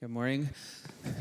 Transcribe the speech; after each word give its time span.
Good 0.00 0.08
morning. 0.08 0.48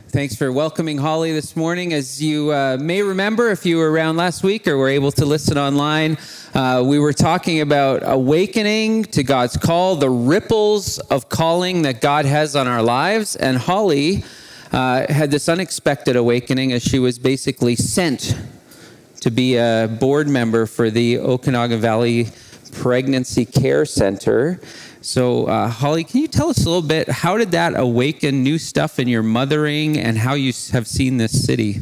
Thanks 0.07 0.37
for 0.37 0.53
welcoming 0.53 0.97
Holly 0.97 1.33
this 1.33 1.57
morning. 1.57 1.91
As 1.91 2.23
you 2.23 2.53
uh, 2.53 2.77
may 2.79 3.01
remember, 3.01 3.49
if 3.49 3.65
you 3.65 3.75
were 3.75 3.91
around 3.91 4.15
last 4.15 4.41
week 4.41 4.69
or 4.69 4.77
were 4.77 4.87
able 4.87 5.11
to 5.11 5.25
listen 5.25 5.57
online, 5.57 6.17
uh, 6.53 6.81
we 6.85 6.97
were 6.97 7.11
talking 7.11 7.59
about 7.59 8.03
awakening 8.05 9.03
to 9.03 9.21
God's 9.21 9.57
call, 9.57 9.97
the 9.97 10.09
ripples 10.09 10.97
of 10.97 11.27
calling 11.27 11.81
that 11.81 11.99
God 11.99 12.23
has 12.23 12.55
on 12.55 12.69
our 12.69 12.81
lives. 12.81 13.35
And 13.35 13.57
Holly 13.57 14.23
uh, 14.71 15.11
had 15.11 15.29
this 15.29 15.49
unexpected 15.49 16.15
awakening 16.15 16.71
as 16.71 16.81
she 16.81 16.99
was 16.99 17.19
basically 17.19 17.75
sent 17.75 18.33
to 19.19 19.29
be 19.29 19.57
a 19.57 19.93
board 19.99 20.29
member 20.29 20.65
for 20.65 20.89
the 20.89 21.19
Okanagan 21.19 21.81
Valley 21.81 22.29
Pregnancy 22.71 23.43
Care 23.43 23.83
Center. 23.83 24.61
So, 25.01 25.45
uh, 25.45 25.69
Holly, 25.69 26.03
can 26.03 26.19
you 26.19 26.27
tell 26.27 26.49
us 26.49 26.65
a 26.65 26.69
little 26.69 26.87
bit? 26.87 27.07
How 27.07 27.37
did 27.37 27.51
that 27.51 27.79
awaken 27.79 28.43
new 28.43 28.57
stuff 28.57 28.99
in 28.99 29.07
your 29.07 29.23
mothering 29.23 29.97
and 29.97 30.17
how 30.17 30.33
you 30.33 30.51
have 30.73 30.87
seen 30.87 31.17
this 31.17 31.45
city? 31.45 31.81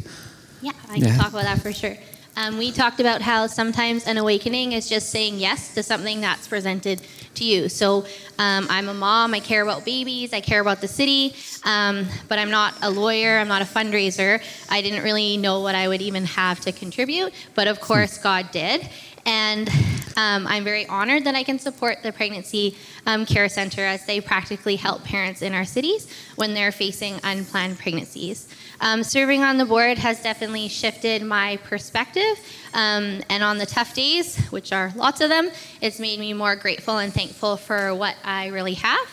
Yeah, 0.62 0.70
I 0.88 0.94
can 0.94 1.08
yeah. 1.08 1.16
talk 1.16 1.30
about 1.30 1.42
that 1.42 1.60
for 1.60 1.72
sure. 1.72 1.96
Um, 2.36 2.56
we 2.56 2.70
talked 2.70 3.00
about 3.00 3.20
how 3.20 3.48
sometimes 3.48 4.06
an 4.06 4.16
awakening 4.16 4.70
is 4.70 4.88
just 4.88 5.10
saying 5.10 5.40
yes 5.40 5.74
to 5.74 5.82
something 5.82 6.20
that's 6.20 6.46
presented 6.46 7.02
to 7.34 7.44
you. 7.44 7.68
So 7.68 8.06
um, 8.38 8.68
I'm 8.70 8.88
a 8.88 8.94
mom, 8.94 9.34
I 9.34 9.40
care 9.40 9.62
about 9.62 9.84
babies, 9.84 10.32
I 10.32 10.40
care 10.40 10.60
about 10.60 10.80
the 10.80 10.86
city, 10.86 11.34
um, 11.64 12.06
but 12.28 12.38
I'm 12.38 12.50
not 12.50 12.74
a 12.82 12.90
lawyer, 12.90 13.38
I'm 13.38 13.48
not 13.48 13.62
a 13.62 13.64
fundraiser. 13.64 14.40
I 14.70 14.82
didn't 14.82 15.02
really 15.02 15.36
know 15.36 15.60
what 15.62 15.74
I 15.74 15.88
would 15.88 16.00
even 16.00 16.24
have 16.26 16.60
to 16.60 16.70
contribute, 16.70 17.32
but 17.56 17.66
of 17.66 17.80
course, 17.80 18.18
God 18.18 18.52
did. 18.52 18.88
And 19.28 19.68
um, 20.16 20.46
I'm 20.46 20.64
very 20.64 20.86
honored 20.86 21.24
that 21.24 21.34
I 21.34 21.42
can 21.42 21.58
support 21.58 22.02
the 22.02 22.12
Pregnancy 22.12 22.78
um, 23.04 23.26
Care 23.26 23.50
Center 23.50 23.82
as 23.82 24.06
they 24.06 24.22
practically 24.22 24.74
help 24.74 25.04
parents 25.04 25.42
in 25.42 25.52
our 25.52 25.66
cities 25.66 26.10
when 26.36 26.54
they're 26.54 26.72
facing 26.72 27.20
unplanned 27.22 27.78
pregnancies. 27.78 28.48
Um, 28.80 29.04
serving 29.04 29.42
on 29.42 29.58
the 29.58 29.66
board 29.66 29.98
has 29.98 30.22
definitely 30.22 30.68
shifted 30.68 31.22
my 31.22 31.58
perspective, 31.58 32.40
um, 32.72 33.20
and 33.28 33.42
on 33.42 33.58
the 33.58 33.66
tough 33.66 33.94
days, 33.94 34.38
which 34.48 34.72
are 34.72 34.94
lots 34.96 35.20
of 35.20 35.28
them, 35.28 35.50
it's 35.82 36.00
made 36.00 36.18
me 36.18 36.32
more 36.32 36.56
grateful 36.56 36.96
and 36.96 37.12
thankful 37.12 37.58
for 37.58 37.94
what 37.94 38.16
I 38.24 38.46
really 38.46 38.74
have. 38.74 39.08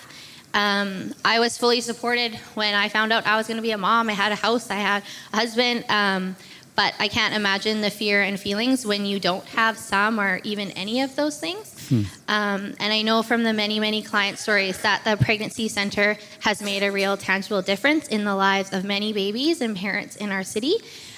Um, 0.54 1.14
I 1.26 1.40
was 1.42 1.58
fully 1.58 1.82
supported 1.82 2.36
when 2.54 2.74
I 2.74 2.88
found 2.88 3.12
out 3.12 3.28
I 3.28 3.36
was 3.36 3.48
going 3.48 3.58
to 3.58 3.62
be 3.62 3.72
a 3.72 3.78
mom. 3.78 4.10
I 4.10 4.14
had 4.14 4.32
a 4.32 4.36
house, 4.36 4.72
I 4.72 4.76
had 4.76 5.04
a 5.34 5.36
husband. 5.36 5.84
Um, 5.90 6.38
but 6.76 6.94
I 7.00 7.08
can't 7.08 7.34
imagine 7.34 7.82
the 7.82 7.90
fear 7.90 8.22
and 8.22 8.40
feelings 8.40 8.86
when 8.86 9.06
you 9.06 9.20
don't 9.20 9.46
have 9.46 9.78
some 9.78 10.20
or 10.20 10.40
even 10.44 10.72
any 10.72 11.02
of 11.02 11.16
those 11.16 11.40
things. 11.40 11.90
Hmm. 11.90 12.02
Um, 12.28 12.76
and 12.80 12.94
I 12.94 13.02
know 13.02 13.24
from 13.24 13.44
the 13.44 13.54
many, 13.54 13.80
many 13.80 14.02
client 14.02 14.40
stories 14.40 14.82
that 14.82 15.04
the 15.04 15.18
Pregnancy 15.24 15.68
Center 15.68 16.18
has 16.42 16.62
made 16.62 16.84
a 16.84 16.92
real 16.92 17.16
tangible 17.18 17.62
difference 17.62 18.08
in 18.08 18.26
the 18.26 18.36
lives 18.36 18.74
of 18.74 18.84
many 18.84 19.14
babies 19.14 19.62
and 19.62 19.76
parents 19.76 20.16
in 20.16 20.32
our 20.32 20.44
city. 20.44 20.76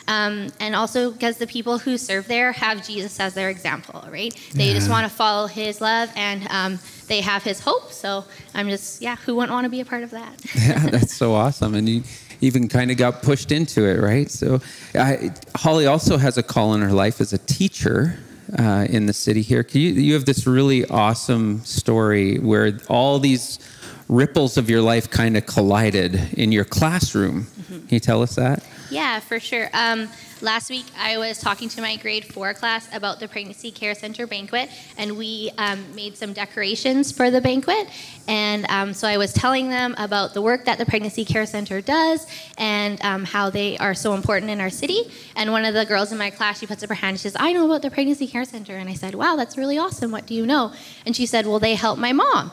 Um, 0.07 0.49
and 0.61 0.73
also 0.73 1.11
because 1.11 1.37
the 1.37 1.47
people 1.47 1.79
who 1.79 1.97
serve 1.97 2.27
there 2.27 2.53
have 2.53 2.85
Jesus 2.85 3.19
as 3.19 3.33
their 3.33 3.49
example, 3.49 4.05
right? 4.09 4.33
They 4.53 4.67
yeah. 4.67 4.73
just 4.73 4.89
want 4.89 5.09
to 5.09 5.13
follow 5.13 5.47
his 5.47 5.81
love 5.81 6.09
and 6.15 6.47
um, 6.49 6.79
they 7.07 7.21
have 7.21 7.43
his 7.43 7.59
hope. 7.59 7.91
So 7.91 8.23
I'm 8.53 8.69
just, 8.69 9.01
yeah, 9.01 9.17
who 9.17 9.35
wouldn't 9.35 9.51
want 9.51 9.65
to 9.65 9.69
be 9.69 9.81
a 9.81 9.85
part 9.85 10.03
of 10.03 10.11
that? 10.11 10.45
yeah, 10.55 10.89
that's 10.89 11.13
so 11.13 11.33
awesome. 11.33 11.75
And 11.75 11.89
you, 11.89 12.03
even 12.41 12.67
kind 12.67 12.91
of 12.91 12.97
got 12.97 13.21
pushed 13.21 13.51
into 13.51 13.85
it, 13.85 13.99
right? 14.01 14.29
So, 14.29 14.61
I, 14.95 15.31
Holly 15.55 15.85
also 15.85 16.17
has 16.17 16.37
a 16.37 16.43
call 16.43 16.73
in 16.73 16.81
her 16.81 16.91
life 16.91 17.21
as 17.21 17.33
a 17.33 17.37
teacher 17.37 18.19
uh, 18.57 18.87
in 18.89 19.05
the 19.05 19.13
city 19.13 19.41
here. 19.41 19.65
You, 19.71 19.89
you 19.89 20.13
have 20.13 20.25
this 20.25 20.47
really 20.47 20.85
awesome 20.85 21.59
story 21.65 22.37
where 22.39 22.79
all 22.87 23.19
these 23.19 23.59
ripples 24.07 24.57
of 24.57 24.69
your 24.69 24.81
life 24.81 25.09
kind 25.09 25.35
of 25.35 25.45
collided 25.45 26.15
in 26.33 26.51
your 26.51 26.63
classroom. 26.63 27.43
Mm-hmm. 27.43 27.73
Can 27.73 27.87
you 27.89 27.99
tell 27.99 28.21
us 28.21 28.35
that? 28.35 28.63
Yeah, 28.89 29.19
for 29.19 29.39
sure. 29.39 29.69
Um, 29.73 30.07
last 30.41 30.69
week 30.69 30.85
I 30.97 31.17
was 31.17 31.39
talking 31.39 31.67
to 31.69 31.81
my 31.81 31.97
grade 31.97 32.23
four 32.23 32.53
class 32.53 32.87
about 32.93 33.19
the 33.19 33.27
Pregnancy 33.27 33.69
Care 33.69 33.93
Center 33.93 34.25
banquet, 34.25 34.69
and 34.97 35.17
we 35.17 35.51
um, 35.57 35.83
made 35.93 36.15
some 36.15 36.31
decorations 36.31 37.11
for 37.11 37.29
the 37.29 37.41
banquet. 37.41 37.89
And 38.29 38.65
um, 38.69 38.93
so 38.93 39.05
I 39.07 39.17
was 39.17 39.33
telling 39.33 39.69
them 39.69 39.93
about 39.97 40.33
the 40.33 40.41
work 40.41 40.63
that 40.65 40.77
the 40.77 40.85
Pregnancy 40.85 41.25
Care 41.25 41.45
Center 41.45 41.81
does 41.81 42.27
and 42.57 43.03
um, 43.03 43.25
how 43.25 43.49
they 43.49 43.77
are 43.77 43.93
so 43.93 44.13
important 44.13 44.51
in 44.51 44.61
our 44.61 44.69
city. 44.69 45.11
And 45.35 45.51
one 45.51 45.65
of 45.65 45.73
the 45.73 45.85
girls 45.85 46.13
in 46.13 46.17
my 46.17 46.29
class, 46.29 46.59
she 46.59 46.65
puts 46.65 46.81
up 46.81 46.89
her 46.89 46.95
hand 46.95 47.15
and 47.15 47.19
she 47.19 47.23
says, 47.23 47.35
I 47.37 47.51
know 47.51 47.65
about 47.65 47.81
the 47.81 47.91
Pregnancy 47.91 48.27
Care 48.27 48.45
Center. 48.45 48.77
And 48.77 48.89
I 48.89 48.93
said, 48.93 49.15
Wow, 49.15 49.35
that's 49.35 49.57
really 49.57 49.77
awesome. 49.77 50.11
What 50.11 50.25
do 50.25 50.33
you 50.33 50.45
know? 50.45 50.71
And 51.05 51.13
she 51.13 51.25
said, 51.25 51.45
Well, 51.45 51.59
they 51.59 51.75
help 51.75 51.99
my 51.99 52.13
mom. 52.13 52.51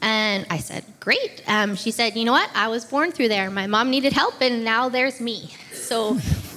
And 0.00 0.46
I 0.50 0.58
said, 0.58 0.84
Great. 1.00 1.42
Um, 1.46 1.76
she 1.76 1.90
said, 1.90 2.16
You 2.16 2.24
know 2.24 2.32
what? 2.32 2.50
I 2.54 2.68
was 2.68 2.84
born 2.84 3.12
through 3.12 3.28
there. 3.28 3.50
My 3.50 3.66
mom 3.66 3.90
needed 3.90 4.12
help, 4.12 4.40
and 4.40 4.64
now 4.64 4.88
there's 4.88 5.20
me. 5.20 5.50
So 5.86 6.14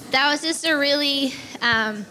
that 0.09 0.31
was 0.31 0.41
just 0.41 0.65
a 0.65 0.73
really, 0.73 1.33
um, 1.61 2.03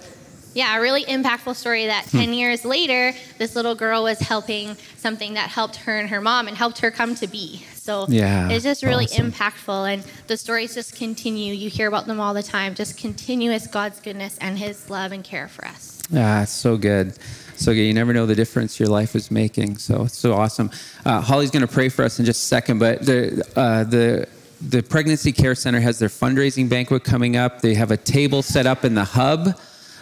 yeah, 0.55 0.79
a 0.79 0.81
really 0.81 1.05
impactful 1.05 1.57
story 1.57 1.87
that 1.87 2.05
hmm. 2.05 2.19
10 2.19 2.33
years 2.33 2.65
later, 2.65 3.13
this 3.39 3.57
little 3.57 3.75
girl 3.75 4.05
was 4.05 4.21
helping 4.21 4.77
something 4.99 5.35
that 5.35 5.51
helped 5.51 5.77
her 5.77 5.99
and 5.99 6.09
her 6.11 6.21
mom 6.21 6.47
and 6.47 6.57
helped 6.57 6.79
her 6.79 6.93
come 6.93 7.17
to 7.17 7.27
be. 7.27 7.65
So 7.75 8.07
yeah, 8.09 8.51
it's 8.51 8.63
just 8.63 8.85
really 8.85 9.07
awesome. 9.07 9.33
impactful. 9.33 9.93
And 9.93 10.05
the 10.29 10.37
stories 10.37 10.75
just 10.75 10.95
continue. 10.95 11.55
You 11.55 11.69
hear 11.69 11.89
about 11.89 12.07
them 12.07 12.21
all 12.21 12.35
the 12.35 12.43
time. 12.43 12.77
Just 12.77 12.97
continuous 12.97 13.67
God's 13.67 13.99
goodness 13.99 14.39
and 14.39 14.57
his 14.57 14.89
love 14.89 15.11
and 15.11 15.25
care 15.25 15.49
for 15.49 15.67
us. 15.67 16.01
Yeah, 16.11 16.45
so 16.45 16.77
good. 16.77 17.19
So 17.57 17.73
you 17.73 17.93
never 17.93 18.13
know 18.13 18.27
the 18.27 18.37
difference 18.37 18.79
your 18.79 18.89
life 18.89 19.17
is 19.17 19.33
making. 19.33 19.79
So 19.79 20.05
it's 20.05 20.17
so 20.17 20.35
awesome. 20.35 20.71
Uh, 21.05 21.21
Holly's 21.21 21.51
going 21.51 21.67
to 21.67 21.73
pray 21.73 21.89
for 21.89 22.05
us 22.05 22.21
in 22.21 22.25
just 22.25 22.43
a 22.43 22.47
second, 22.47 22.79
but 22.79 23.05
the 23.05 23.45
uh, 23.57 23.83
the 23.83 24.29
the 24.61 24.83
pregnancy 24.83 25.33
care 25.33 25.55
center 25.55 25.81
has 25.81 25.99
their 25.99 26.09
fundraising 26.09 26.69
banquet 26.69 27.05
coming 27.05 27.37
up. 27.37 27.61
They 27.61 27.75
have 27.75 27.91
a 27.91 27.97
table 27.97 28.43
set 28.43 28.67
up 28.67 28.85
in 28.85 28.95
the 28.95 29.05
hub. 29.05 29.59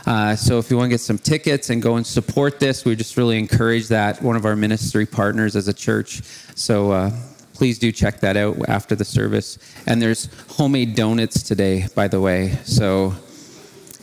Uh, 0.06 0.36
so 0.36 0.58
if 0.58 0.70
you 0.70 0.76
want 0.76 0.86
to 0.86 0.90
get 0.90 1.00
some 1.00 1.18
tickets 1.18 1.70
and 1.70 1.82
go 1.82 1.96
and 1.96 2.06
support 2.06 2.60
this, 2.60 2.84
we 2.84 2.94
just 2.94 3.16
really 3.16 3.38
encourage 3.38 3.88
that. 3.88 4.22
One 4.22 4.36
of 4.36 4.44
our 4.44 4.56
ministry 4.56 5.04
partners 5.04 5.56
as 5.56 5.68
a 5.68 5.74
church. 5.74 6.22
So 6.54 6.92
uh, 6.92 7.10
please 7.54 7.78
do 7.78 7.90
check 7.90 8.20
that 8.20 8.36
out 8.36 8.56
after 8.68 8.94
the 8.94 9.04
service. 9.04 9.58
And 9.86 10.00
there's 10.00 10.28
homemade 10.48 10.94
donuts 10.94 11.42
today, 11.42 11.88
by 11.94 12.08
the 12.08 12.20
way. 12.20 12.50
So 12.64 13.14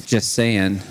just 0.06 0.34
saying 0.34 0.82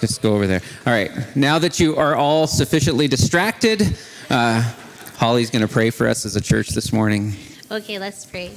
just 0.00 0.20
go 0.20 0.34
over 0.34 0.46
there. 0.46 0.60
All 0.86 0.92
right. 0.92 1.10
Now 1.34 1.58
that 1.58 1.80
you 1.80 1.96
are 1.96 2.14
all 2.14 2.46
sufficiently 2.46 3.08
distracted, 3.08 3.96
uh, 4.28 4.70
Holly's 5.24 5.48
going 5.48 5.66
to 5.66 5.72
pray 5.72 5.88
for 5.88 6.06
us 6.06 6.26
as 6.26 6.36
a 6.36 6.40
church 6.40 6.68
this 6.68 6.92
morning. 6.92 7.32
Okay, 7.70 7.98
let's 7.98 8.26
pray. 8.26 8.50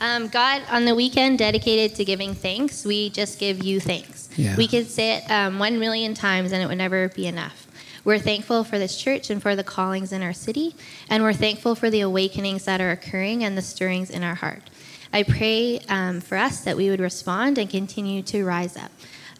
Um, 0.00 0.28
God, 0.28 0.62
on 0.70 0.86
the 0.86 0.94
weekend 0.94 1.38
dedicated 1.38 1.94
to 1.96 2.04
giving 2.06 2.34
thanks, 2.34 2.86
we 2.86 3.10
just 3.10 3.38
give 3.38 3.62
you 3.62 3.78
thanks. 3.78 4.30
Yeah. 4.34 4.56
We 4.56 4.68
could 4.68 4.88
say 4.88 5.18
it 5.18 5.30
um, 5.30 5.58
one 5.58 5.78
million 5.78 6.14
times 6.14 6.52
and 6.52 6.62
it 6.62 6.66
would 6.66 6.78
never 6.78 7.10
be 7.10 7.26
enough. 7.26 7.66
We're 8.04 8.18
thankful 8.18 8.64
for 8.64 8.78
this 8.78 8.96
church 8.96 9.28
and 9.28 9.42
for 9.42 9.54
the 9.54 9.62
callings 9.62 10.14
in 10.14 10.22
our 10.22 10.32
city, 10.32 10.74
and 11.10 11.22
we're 11.22 11.34
thankful 11.34 11.74
for 11.74 11.90
the 11.90 12.00
awakenings 12.00 12.64
that 12.64 12.80
are 12.80 12.90
occurring 12.90 13.44
and 13.44 13.58
the 13.58 13.60
stirrings 13.60 14.08
in 14.08 14.22
our 14.22 14.36
heart. 14.36 14.70
I 15.12 15.24
pray 15.24 15.78
um, 15.90 16.22
for 16.22 16.38
us 16.38 16.62
that 16.62 16.78
we 16.78 16.88
would 16.88 17.00
respond 17.00 17.58
and 17.58 17.68
continue 17.68 18.22
to 18.22 18.46
rise 18.46 18.78
up. 18.78 18.92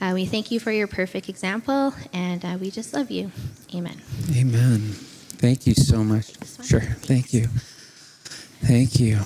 Uh, 0.02 0.10
we 0.12 0.26
thank 0.26 0.50
you 0.50 0.60
for 0.60 0.70
your 0.70 0.86
perfect 0.86 1.30
example, 1.30 1.94
and 2.12 2.44
uh, 2.44 2.58
we 2.60 2.70
just 2.70 2.92
love 2.92 3.10
you. 3.10 3.32
Amen. 3.74 4.02
Amen. 4.36 4.96
Thank 5.42 5.66
you 5.66 5.74
so 5.74 6.04
much. 6.04 6.34
Sure. 6.64 6.78
Thank 6.78 7.34
you. 7.34 7.48
Thank 8.62 9.00
you. 9.00 9.16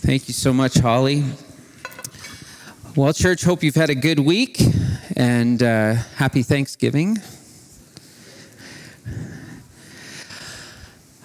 Thank 0.00 0.28
you 0.28 0.32
so 0.32 0.54
much, 0.54 0.78
Holly. 0.78 1.24
Well, 2.96 3.12
church, 3.12 3.44
hope 3.44 3.62
you've 3.62 3.74
had 3.74 3.90
a 3.90 3.94
good 3.94 4.18
week 4.18 4.62
and 5.14 5.62
uh, 5.62 5.92
happy 6.16 6.42
Thanksgiving. 6.42 7.18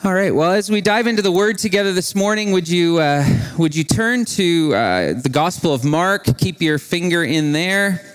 All 0.03 0.13
right. 0.13 0.35
Well, 0.35 0.51
as 0.51 0.69
we 0.69 0.81
dive 0.81 1.07
into 1.07 1.21
the 1.21 1.31
Word 1.31 1.57
together 1.57 1.93
this 1.93 2.15
morning, 2.15 2.51
would 2.51 2.67
you 2.67 2.99
uh, 2.99 3.25
would 3.57 3.73
you 3.73 3.85
turn 3.85 4.25
to 4.25 4.75
uh, 4.75 5.13
the 5.13 5.29
Gospel 5.31 5.73
of 5.73 5.85
Mark? 5.85 6.37
Keep 6.37 6.61
your 6.61 6.79
finger 6.79 7.23
in 7.23 7.53
there. 7.53 8.14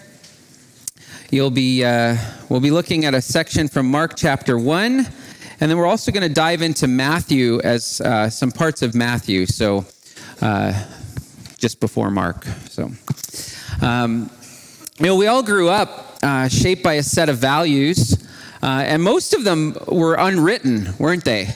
You'll 1.32 1.53
be 1.53 1.85
uh, 1.85 2.17
we'll 2.49 2.59
be 2.59 2.73
looking 2.73 3.05
at 3.05 3.15
a 3.15 3.23
section 3.23 3.69
from 3.69 3.88
Mark 3.88 4.17
chapter 4.17 4.59
one, 4.59 5.06
and 5.61 5.71
then 5.71 5.79
we're 5.79 5.87
also 5.87 6.11
going 6.11 6.27
to 6.27 6.35
dive 6.35 6.61
into 6.61 6.88
Matthew 6.88 7.61
as 7.61 8.00
uh, 8.00 8.29
some 8.29 8.50
parts 8.50 8.82
of 8.82 8.97
Matthew. 8.97 9.47
So, 9.47 9.85
uh, 10.43 10.73
just 11.56 11.79
before 11.79 12.11
Mark. 12.11 12.44
So, 12.69 12.91
um, 13.81 14.29
you 14.99 15.06
know, 15.06 15.15
we 15.15 15.29
all 15.29 15.44
grew 15.44 15.69
up 15.69 16.19
uh, 16.25 16.49
shaped 16.49 16.82
by 16.82 16.94
a 16.94 17.03
set 17.05 17.29
of 17.29 17.38
values. 17.38 18.26
and 18.61 19.00
most 19.00 19.33
of 19.33 19.44
them 19.44 19.76
were 19.87 20.17
unwritten, 20.19 20.94
weren't 20.99 21.25
they? 21.25 21.55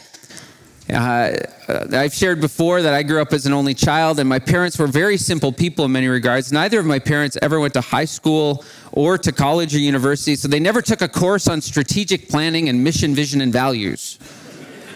Uh, 0.92 1.30
I've 1.68 2.12
shared 2.12 2.40
before 2.40 2.82
that 2.82 2.92
I 2.92 3.02
grew 3.02 3.22
up 3.22 3.32
as 3.32 3.46
an 3.46 3.54
only 3.54 3.72
child, 3.72 4.18
and 4.18 4.28
my 4.28 4.38
parents 4.38 4.78
were 4.78 4.86
very 4.86 5.16
simple 5.16 5.50
people 5.50 5.86
in 5.86 5.92
many 5.92 6.08
regards. 6.08 6.52
Neither 6.52 6.78
of 6.78 6.84
my 6.84 6.98
parents 6.98 7.38
ever 7.40 7.58
went 7.58 7.72
to 7.74 7.80
high 7.80 8.04
school 8.04 8.64
or 8.92 9.16
to 9.16 9.32
college 9.32 9.74
or 9.74 9.78
university, 9.78 10.36
so 10.36 10.46
they 10.46 10.60
never 10.60 10.82
took 10.82 11.00
a 11.00 11.08
course 11.08 11.48
on 11.48 11.62
strategic 11.62 12.28
planning 12.28 12.68
and 12.68 12.84
mission, 12.84 13.14
vision, 13.14 13.40
and 13.40 13.52
values. 13.52 14.18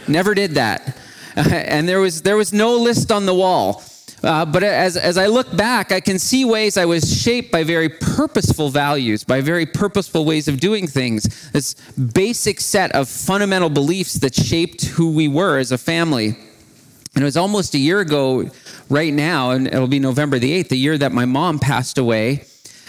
Never 0.07 0.35
did 0.35 0.53
that. 0.53 0.97
and 1.37 1.89
there 1.89 2.01
was, 2.01 2.23
there 2.23 2.37
was 2.37 2.53
no 2.53 2.77
list 2.77 3.11
on 3.11 3.25
the 3.25 3.35
wall. 3.35 3.83
Uh, 4.23 4.45
but 4.45 4.63
as, 4.63 4.97
as 4.97 5.17
I 5.17 5.27
look 5.27 5.57
back, 5.57 5.93
I 5.93 6.01
can 6.01 6.19
see 6.19 6.45
ways 6.45 6.77
I 6.77 6.85
was 6.85 7.21
shaped 7.23 7.53
by 7.53 7.63
very 7.63 7.89
purposeful 7.89 8.69
values, 8.69 9.23
by 9.23 9.41
very 9.41 9.65
purposeful 9.65 10.25
ways 10.25 10.49
of 10.49 10.59
doing 10.59 10.87
things. 10.87 11.51
This 11.53 11.75
basic 11.93 12.61
set 12.61 12.93
of 12.93 13.09
fundamental 13.09 13.71
beliefs 13.71 14.15
that 14.15 14.35
shaped 14.35 14.85
who 14.87 15.13
we 15.13 15.29
were 15.29 15.59
as 15.59 15.71
a 15.71 15.79
family. 15.79 16.37
And 17.15 17.23
it 17.23 17.25
was 17.25 17.37
almost 17.37 17.75
a 17.75 17.79
year 17.79 18.01
ago, 18.01 18.51
right 18.89 19.13
now, 19.13 19.51
and 19.51 19.67
it'll 19.67 19.87
be 19.87 19.99
November 19.99 20.39
the 20.39 20.63
8th, 20.63 20.69
the 20.69 20.79
year 20.79 20.99
that 20.99 21.13
my 21.13 21.25
mom 21.25 21.59
passed 21.59 21.99
away. 21.99 22.45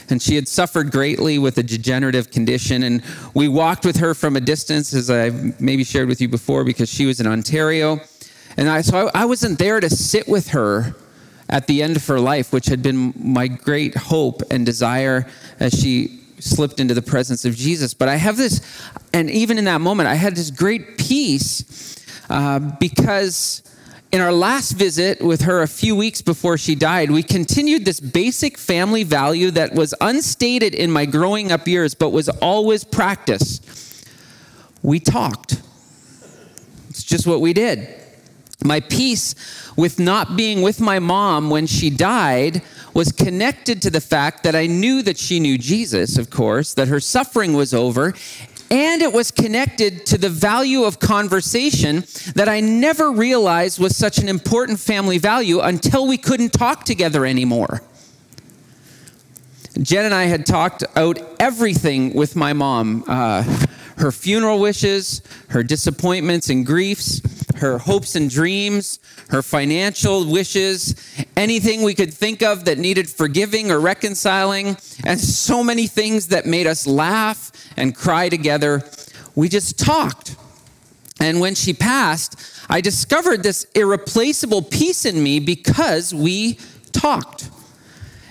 And 0.10 0.22
she 0.22 0.36
had 0.36 0.48
suffered 0.48 0.92
greatly 0.92 1.38
with 1.38 1.58
a 1.60 1.64
degenerative 1.64 2.32
condition. 2.32 2.84
And 2.84 3.04
we 3.36 3.48
walked 3.48 3.86
with 3.86 3.98
her 3.98 4.16
from 4.16 4.36
a 4.36 4.42
distance, 4.42 4.94
as 4.94 5.12
I 5.12 5.54
maybe 5.60 5.84
shared 5.84 6.08
with 6.08 6.20
you 6.20 6.28
before, 6.28 6.64
because 6.64 6.90
she 6.90 7.06
was 7.06 7.20
in 7.20 7.28
Ontario. 7.28 8.00
And 8.58 8.68
I, 8.68 8.82
so 8.82 9.08
I, 9.14 9.22
I 9.22 9.26
wasn't 9.26 9.60
there 9.60 9.80
to 9.80 9.90
sit 9.90 10.28
with 10.28 10.50
her 10.50 10.96
at 11.50 11.68
the 11.68 11.82
end 11.82 11.96
of 11.96 12.06
her 12.08 12.20
life, 12.20 12.54
which 12.54 12.68
had 12.68 12.82
been 12.82 13.14
my 13.18 13.48
great 13.48 13.96
hope 13.96 14.42
and 14.52 14.66
desire 14.66 15.28
as 15.60 15.74
she 15.74 16.20
slipped 16.40 16.80
into 16.80 16.94
the 16.94 17.02
presence 17.02 17.44
of 17.44 17.56
Jesus. 17.56 17.94
But 17.94 18.08
I 18.08 18.16
have 18.16 18.38
this, 18.38 18.62
and 19.14 19.30
even 19.30 19.58
in 19.58 19.66
that 19.66 19.82
moment, 19.82 20.08
I 20.08 20.16
had 20.16 20.36
this 20.36 20.52
great 20.52 20.98
peace 20.98 21.98
uh, 22.30 22.60
because 22.60 23.64
in 24.12 24.22
our 24.22 24.32
last 24.32 24.72
visit 24.72 25.22
with 25.22 25.42
her 25.42 25.62
a 25.62 25.68
few 25.68 25.96
weeks 25.96 26.22
before 26.22 26.58
she 26.58 26.76
died, 26.76 27.12
we 27.12 27.24
continued 27.24 27.86
this 27.86 28.00
basic 28.00 28.58
family 28.58 29.04
value 29.04 29.52
that 29.52 29.74
was 29.74 29.94
unstated 30.02 30.74
in 30.74 30.92
my 30.92 31.06
growing 31.06 31.52
up 31.52 31.68
years, 31.68 31.94
but 31.94 32.10
was 32.10 32.30
always 32.30 32.84
practiced. 32.84 33.66
We 34.82 35.00
talked. 35.00 35.62
It's 36.90 37.04
just 37.04 37.28
what 37.28 37.42
we 37.42 37.54
did. 37.54 37.99
My 38.64 38.82
peace 38.82 39.36
with 39.78 40.00
not 40.00 40.36
being 40.36 40.62
with 40.62 40.82
my 40.82 41.00
mom 41.00 41.50
when 41.50 41.66
she 41.66 41.90
died 41.90 42.62
was 42.94 43.12
connected 43.12 43.82
to 43.84 43.90
the 43.90 44.02
fact 44.02 44.44
that 44.44 44.56
I 44.56 44.68
knew 44.68 45.02
that 45.04 45.18
she 45.18 45.40
knew 45.40 45.58
Jesus, 45.58 46.18
of 46.18 46.30
course, 46.30 46.74
that 46.74 46.90
her 46.90 47.00
suffering 47.00 47.54
was 47.54 47.74
over, 47.74 48.14
and 48.70 49.02
it 49.02 49.14
was 49.14 49.32
connected 49.32 50.06
to 50.08 50.18
the 50.18 50.30
value 50.30 50.84
of 50.84 51.00
conversation 51.00 52.04
that 52.36 52.50
I 52.50 52.60
never 52.60 53.12
realized 53.12 53.80
was 53.80 53.96
such 53.96 54.18
an 54.18 54.28
important 54.28 54.80
family 54.80 55.18
value 55.18 55.60
until 55.62 56.06
we 56.06 56.18
couldn't 56.18 56.52
talk 56.52 56.84
together 56.84 57.26
anymore. 57.26 57.82
Jen 59.78 60.06
and 60.06 60.14
I 60.14 60.26
had 60.26 60.46
talked 60.46 60.84
out 60.96 61.20
everything 61.40 62.14
with 62.14 62.36
my 62.36 62.54
mom. 62.54 63.04
Uh, 63.08 63.44
her 63.98 64.12
funeral 64.12 64.60
wishes, 64.60 65.22
her 65.50 65.62
disappointments 65.62 66.50
and 66.50 66.66
griefs, 66.66 67.22
her 67.58 67.78
hopes 67.78 68.16
and 68.16 68.30
dreams, 68.30 69.00
her 69.30 69.42
financial 69.42 70.26
wishes, 70.30 70.96
anything 71.36 71.84
we 71.84 71.94
could 71.94 72.14
think 72.14 72.42
of 72.42 72.66
that 72.66 72.78
needed 72.78 73.10
forgiving 73.10 73.70
or 73.72 73.80
reconciling, 73.80 74.78
and 75.06 75.20
so 75.20 75.64
many 75.64 75.86
things 75.86 76.28
that 76.28 76.46
made 76.46 76.66
us 76.66 76.88
laugh 76.88 77.52
and 77.76 77.96
cry 77.96 78.30
together. 78.30 78.84
We 79.36 79.50
just 79.50 79.78
talked. 79.78 80.36
And 81.20 81.42
when 81.42 81.54
she 81.54 81.74
passed, 81.74 82.36
I 82.70 82.80
discovered 82.82 83.44
this 83.44 83.66
irreplaceable 83.76 84.62
peace 84.62 85.06
in 85.06 85.22
me 85.22 85.40
because 85.40 86.14
we 86.14 86.58
talked. 86.94 87.50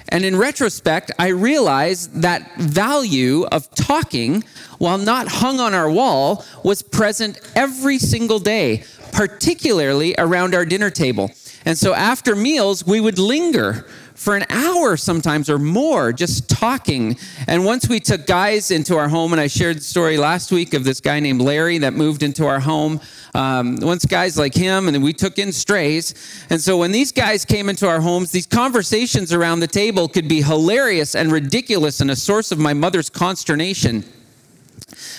And 0.08 0.25
in 0.25 0.37
retrospect, 0.37 1.10
I 1.19 1.28
realized 1.28 2.22
that 2.22 2.56
value 2.56 3.44
of 3.52 3.70
talking, 3.75 4.43
while 4.78 4.99
not 4.99 5.28
hung 5.28 5.60
on 5.60 5.75
our 5.75 5.90
wall, 5.90 6.44
was 6.64 6.82
present 6.82 7.40
every 7.55 7.99
single 7.99 8.38
day, 8.38 8.84
particularly 9.12 10.14
around 10.16 10.55
our 10.55 10.64
dinner 10.64 10.90
table. 10.90 11.31
And 11.64 11.76
so 11.76 11.93
after 11.93 12.34
meals, 12.34 12.87
we 12.87 13.00
would 13.00 13.19
linger 13.19 13.87
for 14.18 14.34
an 14.34 14.44
hour 14.50 14.96
sometimes 14.96 15.48
or 15.48 15.60
more 15.60 16.12
just 16.12 16.50
talking. 16.50 17.16
And 17.46 17.64
once 17.64 17.88
we 17.88 18.00
took 18.00 18.26
guys 18.26 18.72
into 18.72 18.96
our 18.96 19.08
home, 19.08 19.32
and 19.32 19.40
I 19.40 19.46
shared 19.46 19.76
the 19.76 19.82
story 19.82 20.16
last 20.16 20.50
week 20.50 20.74
of 20.74 20.82
this 20.82 21.00
guy 21.00 21.20
named 21.20 21.40
Larry 21.40 21.78
that 21.78 21.94
moved 21.94 22.24
into 22.24 22.44
our 22.44 22.58
home. 22.58 23.00
Um, 23.32 23.76
once 23.80 24.04
guys 24.04 24.36
like 24.36 24.54
him, 24.54 24.88
and 24.88 25.04
we 25.04 25.12
took 25.12 25.38
in 25.38 25.52
strays. 25.52 26.14
And 26.50 26.60
so 26.60 26.76
when 26.76 26.90
these 26.90 27.12
guys 27.12 27.44
came 27.44 27.68
into 27.68 27.88
our 27.88 28.00
homes, 28.00 28.32
these 28.32 28.46
conversations 28.46 29.32
around 29.32 29.60
the 29.60 29.68
table 29.68 30.08
could 30.08 30.26
be 30.26 30.42
hilarious 30.42 31.14
and 31.14 31.30
ridiculous 31.30 32.00
and 32.00 32.10
a 32.10 32.16
source 32.16 32.50
of 32.50 32.58
my 32.58 32.74
mother's 32.74 33.08
consternation. 33.08 34.04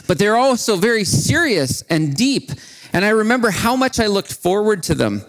But 0.07 0.19
they're 0.19 0.35
also 0.35 0.75
very 0.75 1.05
serious 1.05 1.83
and 1.83 2.15
deep. 2.15 2.51
And 2.91 3.05
I 3.05 3.09
remember 3.09 3.49
how 3.49 3.77
much 3.77 3.97
I 3.99 4.07
looked 4.07 4.33
forward 4.33 4.83
to 4.83 4.95
them. 4.95 5.23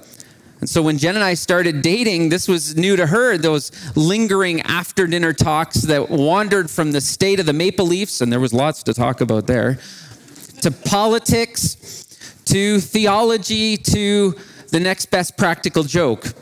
And 0.61 0.69
so 0.69 0.83
when 0.83 0.99
Jen 0.99 1.15
and 1.15 1.25
I 1.25 1.35
started 1.35 1.81
dating, 1.81 2.29
this 2.29 2.47
was 2.47 2.77
new 2.77 2.95
to 2.97 3.07
her, 3.07 3.39
those 3.39 3.73
lingering 3.97 4.61
after 4.63 5.07
dinner 5.07 5.33
talks 5.33 5.83
that 5.83 6.11
wandered 6.11 6.71
from 6.71 6.93
the 6.93 7.01
state 7.01 7.41
of 7.41 7.47
the 7.47 7.55
Maple 7.55 7.87
Leafs, 7.87 8.21
and 8.21 8.31
there 8.31 8.41
was 8.41 8.53
lots 8.53 8.83
to 8.83 8.93
talk 8.93 9.23
about 9.23 9.47
there, 9.47 9.79
to 10.61 10.71
politics, 10.71 12.07
to 12.45 12.79
theology, 12.81 13.79
to 13.79 14.35
the 14.69 14.81
next 14.81 15.07
best 15.07 15.39
practical 15.39 15.83
joke. 15.83 16.35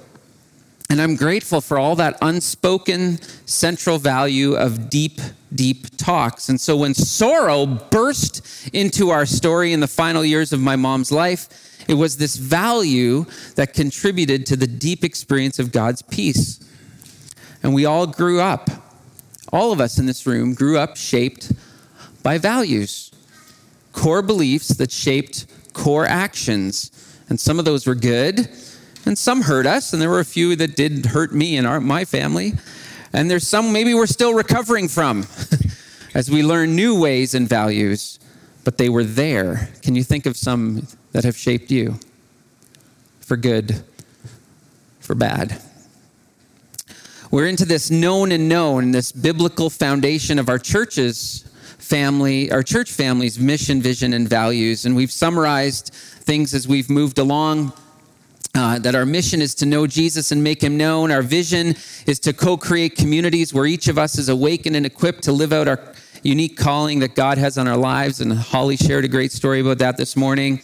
And 0.90 1.02
I'm 1.02 1.16
grateful 1.16 1.60
for 1.60 1.78
all 1.78 1.96
that 1.96 2.16
unspoken 2.22 3.20
central 3.44 3.98
value 3.98 4.54
of 4.54 4.88
deep, 4.88 5.20
deep 5.54 5.94
talks. 5.98 6.48
And 6.48 6.58
so 6.58 6.78
when 6.78 6.94
sorrow 6.94 7.66
burst 7.66 8.70
into 8.72 9.10
our 9.10 9.26
story 9.26 9.74
in 9.74 9.80
the 9.80 9.86
final 9.86 10.24
years 10.24 10.52
of 10.54 10.60
my 10.60 10.76
mom's 10.76 11.12
life, 11.12 11.84
it 11.88 11.94
was 11.94 12.16
this 12.16 12.36
value 12.36 13.26
that 13.56 13.74
contributed 13.74 14.46
to 14.46 14.56
the 14.56 14.66
deep 14.66 15.04
experience 15.04 15.58
of 15.58 15.72
God's 15.72 16.00
peace. 16.00 16.58
And 17.62 17.74
we 17.74 17.84
all 17.84 18.06
grew 18.06 18.40
up, 18.40 18.70
all 19.52 19.72
of 19.72 19.80
us 19.80 19.98
in 19.98 20.06
this 20.06 20.26
room 20.26 20.54
grew 20.54 20.78
up 20.78 20.96
shaped 20.96 21.52
by 22.22 22.38
values, 22.38 23.10
core 23.92 24.22
beliefs 24.22 24.68
that 24.68 24.90
shaped 24.90 25.46
core 25.74 26.06
actions. 26.06 26.90
And 27.28 27.38
some 27.38 27.58
of 27.58 27.66
those 27.66 27.86
were 27.86 27.94
good, 27.94 28.48
and 29.04 29.16
some 29.16 29.42
hurt 29.42 29.66
us, 29.66 29.92
and 29.92 30.02
there 30.02 30.10
were 30.10 30.20
a 30.20 30.24
few 30.24 30.56
that 30.56 30.76
did 30.76 31.06
hurt 31.06 31.32
me 31.32 31.56
and 31.56 31.66
our, 31.66 31.80
my 31.80 32.04
family. 32.04 32.52
And 33.12 33.30
there's 33.30 33.46
some 33.46 33.72
maybe 33.72 33.94
we're 33.94 34.06
still 34.06 34.34
recovering 34.34 34.88
from 34.88 35.26
as 36.14 36.30
we 36.30 36.42
learn 36.42 36.76
new 36.76 37.00
ways 37.00 37.34
and 37.34 37.48
values, 37.48 38.18
but 38.64 38.76
they 38.76 38.88
were 38.88 39.04
there. 39.04 39.70
Can 39.82 39.94
you 39.94 40.04
think 40.04 40.26
of 40.26 40.36
some 40.36 40.86
that 41.12 41.24
have 41.24 41.36
shaped 41.36 41.70
you 41.70 41.98
for 43.28 43.36
good, 43.36 43.84
for 45.00 45.14
bad. 45.14 45.60
We're 47.30 47.46
into 47.46 47.66
this 47.66 47.90
known 47.90 48.32
and 48.32 48.48
known, 48.48 48.90
this 48.90 49.12
biblical 49.12 49.68
foundation 49.68 50.38
of 50.38 50.48
our 50.48 50.58
church's 50.58 51.44
family, 51.76 52.50
our 52.50 52.62
church 52.62 52.90
family's 52.90 53.38
mission, 53.38 53.82
vision, 53.82 54.14
and 54.14 54.26
values. 54.26 54.86
And 54.86 54.96
we've 54.96 55.12
summarized 55.12 55.92
things 55.92 56.54
as 56.54 56.66
we've 56.66 56.88
moved 56.88 57.18
along. 57.18 57.74
Uh, 58.54 58.78
that 58.78 58.94
our 58.94 59.06
mission 59.06 59.40
is 59.40 59.54
to 59.54 59.66
know 59.66 59.86
Jesus 59.86 60.32
and 60.32 60.42
make 60.42 60.62
him 60.62 60.76
known. 60.76 61.12
Our 61.12 61.22
vision 61.22 61.76
is 62.06 62.18
to 62.20 62.32
co 62.32 62.56
create 62.56 62.96
communities 62.96 63.52
where 63.52 63.66
each 63.66 63.88
of 63.88 63.98
us 63.98 64.18
is 64.18 64.28
awakened 64.28 64.74
and 64.74 64.86
equipped 64.86 65.22
to 65.24 65.32
live 65.32 65.52
out 65.52 65.68
our 65.68 65.80
unique 66.22 66.56
calling 66.56 66.98
that 67.00 67.14
God 67.14 67.38
has 67.38 67.58
on 67.58 67.68
our 67.68 67.76
lives. 67.76 68.20
And 68.20 68.32
Holly 68.32 68.76
shared 68.76 69.04
a 69.04 69.08
great 69.08 69.32
story 69.32 69.60
about 69.60 69.78
that 69.78 69.96
this 69.96 70.16
morning. 70.16 70.62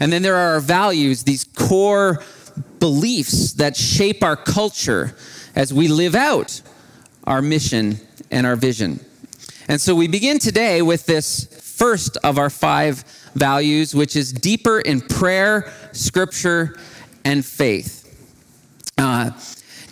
And 0.00 0.12
then 0.12 0.22
there 0.22 0.36
are 0.36 0.54
our 0.54 0.60
values, 0.60 1.22
these 1.22 1.44
core 1.44 2.22
beliefs 2.80 3.52
that 3.54 3.76
shape 3.76 4.22
our 4.22 4.36
culture 4.36 5.14
as 5.54 5.72
we 5.72 5.88
live 5.88 6.14
out 6.14 6.60
our 7.24 7.42
mission 7.42 7.98
and 8.30 8.46
our 8.46 8.56
vision. 8.56 9.00
And 9.68 9.80
so 9.80 9.94
we 9.94 10.06
begin 10.06 10.38
today 10.38 10.82
with 10.82 11.06
this 11.06 11.44
first 11.76 12.16
of 12.18 12.38
our 12.38 12.50
five 12.50 13.04
values, 13.34 13.94
which 13.94 14.16
is 14.16 14.32
deeper 14.32 14.80
in 14.80 15.00
prayer, 15.00 15.72
scripture, 15.92 16.78
and 17.26 17.44
faith. 17.44 18.04
Uh, 18.96 19.32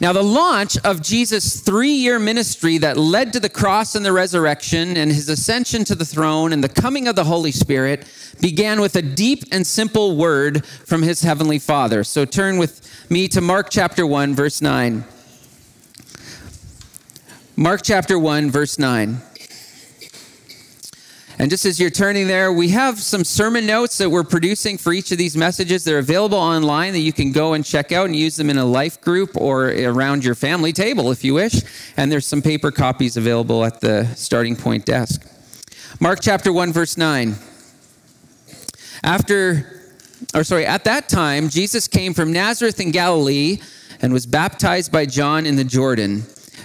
now, 0.01 0.13
the 0.13 0.23
launch 0.23 0.79
of 0.79 1.03
Jesus' 1.03 1.61
three 1.61 1.93
year 1.93 2.19
ministry 2.19 2.79
that 2.79 2.97
led 2.97 3.33
to 3.33 3.41
the 3.41 3.49
cross 3.49 3.97
and 3.97 4.07
the 4.07 4.13
resurrection 4.13 4.97
and 4.97 5.11
his 5.11 5.29
ascension 5.29 5.85
to 5.85 5.97
the 5.97 6.05
throne 6.05 6.53
and 6.53 6.63
the 6.63 6.69
coming 6.69 7.09
of 7.09 7.17
the 7.17 7.25
Holy 7.25 7.51
Spirit 7.51 8.07
began 8.41 8.81
with 8.81 8.95
a 8.95 9.03
deep 9.03 9.45
and 9.51 9.67
simple 9.67 10.17
word 10.17 10.65
from 10.65 11.03
his 11.03 11.23
heavenly 11.23 11.59
Father. 11.59 12.05
So 12.05 12.25
turn 12.25 12.57
with 12.57 13.11
me 13.11 13.27
to 13.29 13.41
Mark 13.41 13.69
chapter 13.69 14.07
1, 14.07 14.35
verse 14.35 14.63
9. 14.63 15.05
Mark 17.57 17.81
chapter 17.83 18.19
1, 18.19 18.51
verse 18.51 18.79
9. 18.79 19.21
And 21.39 21.51
just 21.51 21.67
as 21.67 21.81
you're 21.81 21.91
turning 21.91 22.29
there, 22.29 22.53
we 22.53 22.69
have 22.69 23.01
some 23.01 23.25
sermon 23.25 23.67
notes 23.67 23.99
that 23.99 24.09
we're 24.09 24.25
producing 24.25 24.79
for 24.79 24.93
each 24.93 25.11
of 25.11 25.19
these 25.19 25.37
messages. 25.37 25.83
They're 25.83 25.99
available 25.99 26.39
online 26.39 26.93
that 26.93 27.01
you 27.01 27.13
can 27.13 27.33
go 27.33 27.55
and 27.55 27.65
check 27.65 27.91
out 27.91 28.07
and 28.07 28.15
use 28.15 28.37
them 28.37 28.51
in 28.51 28.59
a 28.59 28.65
life 28.65 29.01
group 29.01 29.37
or 29.37 29.71
around 29.71 30.25
your 30.25 30.37
family 30.37 30.73
table 30.73 31.11
if 31.11 31.25
you 31.25 31.35
wish. 31.35 31.63
And 31.97 32.13
there's 32.13 32.27
some 32.27 32.41
paper 32.41 32.71
copies 32.71 33.17
available 33.17 33.65
at 33.65 33.81
the 33.81 34.07
starting 34.15 34.55
point 34.55 34.87
desk. 34.87 35.27
Mark 36.01 36.21
chapter 36.23 36.53
1, 36.53 36.73
verse 36.73 36.97
9. 36.97 37.35
After 39.03 39.75
or 40.33 40.45
sorry, 40.45 40.65
at 40.65 40.85
that 40.85 41.09
time, 41.09 41.49
Jesus 41.49 41.89
came 41.89 42.15
from 42.15 42.33
Nazareth 42.33 42.81
in 42.81 42.93
Galilee 42.93 43.59
and 44.01 44.13
was 44.13 44.27
baptized 44.27 44.91
by 44.93 45.07
John 45.07 45.47
in 45.47 45.57
the 45.57 45.65
Jordan. 45.65 46.25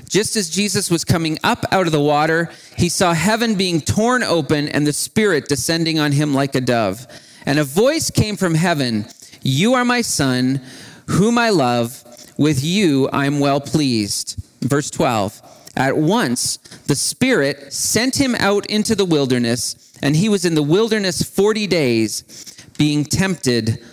Just 0.09 0.35
as 0.35 0.49
Jesus 0.49 0.89
was 0.89 1.05
coming 1.05 1.37
up 1.43 1.63
out 1.71 1.85
of 1.85 1.91
the 1.91 2.01
water, 2.01 2.49
he 2.75 2.89
saw 2.89 3.13
heaven 3.13 3.53
being 3.53 3.79
torn 3.79 4.23
open 4.23 4.67
and 4.67 4.85
the 4.85 4.91
Spirit 4.91 5.47
descending 5.47 5.99
on 5.99 6.13
him 6.13 6.33
like 6.33 6.55
a 6.55 6.61
dove. 6.61 7.05
And 7.45 7.59
a 7.59 7.63
voice 7.63 8.09
came 8.09 8.35
from 8.35 8.55
heaven 8.55 9.05
You 9.43 9.75
are 9.75 9.85
my 9.85 10.01
Son, 10.01 10.61
whom 11.05 11.37
I 11.37 11.51
love. 11.51 12.03
With 12.37 12.63
you 12.63 13.07
I 13.09 13.27
am 13.27 13.39
well 13.39 13.61
pleased. 13.61 14.43
Verse 14.61 14.89
12. 14.89 15.43
At 15.75 15.95
once 15.95 16.57
the 16.87 16.95
Spirit 16.95 17.71
sent 17.71 18.19
him 18.19 18.33
out 18.33 18.65
into 18.65 18.95
the 18.95 19.05
wilderness, 19.05 19.93
and 20.01 20.15
he 20.15 20.27
was 20.27 20.43
in 20.43 20.55
the 20.55 20.63
wilderness 20.63 21.21
40 21.21 21.67
days, 21.67 22.55
being 22.79 23.05
tempted 23.05 23.85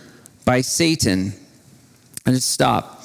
by 0.46 0.62
Satan. 0.62 1.34
And 2.24 2.34
just 2.34 2.50
stop. 2.50 2.95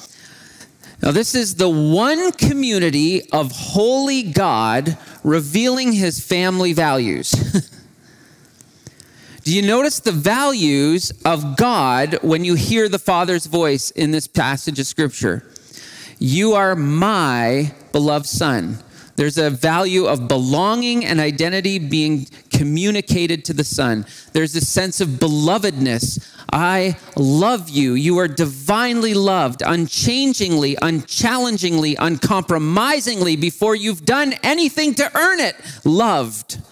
Now, 1.02 1.10
this 1.10 1.34
is 1.34 1.56
the 1.56 1.68
one 1.68 2.30
community 2.32 3.28
of 3.32 3.50
holy 3.50 4.22
God 4.22 4.96
revealing 5.24 5.92
his 5.92 6.24
family 6.24 6.72
values. 6.72 7.32
Do 9.42 9.52
you 9.52 9.62
notice 9.62 9.98
the 9.98 10.12
values 10.12 11.10
of 11.24 11.56
God 11.56 12.20
when 12.22 12.44
you 12.44 12.54
hear 12.54 12.88
the 12.88 13.00
Father's 13.00 13.46
voice 13.46 13.90
in 13.90 14.12
this 14.12 14.28
passage 14.28 14.78
of 14.78 14.86
Scripture? 14.86 15.44
You 16.20 16.52
are 16.52 16.76
my 16.76 17.74
beloved 17.90 18.26
Son. 18.26 18.78
There's 19.16 19.38
a 19.38 19.50
value 19.50 20.06
of 20.06 20.28
belonging 20.28 21.04
and 21.04 21.18
identity 21.18 21.80
being 21.80 22.26
communicated 22.62 23.44
to 23.44 23.52
the 23.52 23.64
Son. 23.64 24.06
There's 24.34 24.54
a 24.54 24.60
sense 24.60 25.00
of 25.00 25.08
belovedness. 25.08 26.32
I 26.52 26.96
love 27.16 27.68
you. 27.68 27.94
You 27.94 28.18
are 28.18 28.28
divinely 28.28 29.14
loved, 29.14 29.62
unchangingly, 29.66 30.76
unchallengingly, 30.80 31.96
uncompromisingly, 31.96 33.34
before 33.34 33.74
you've 33.74 34.04
done 34.04 34.34
anything 34.44 34.94
to 34.94 35.10
earn 35.18 35.40
it. 35.40 35.56
Loved. 35.84 36.62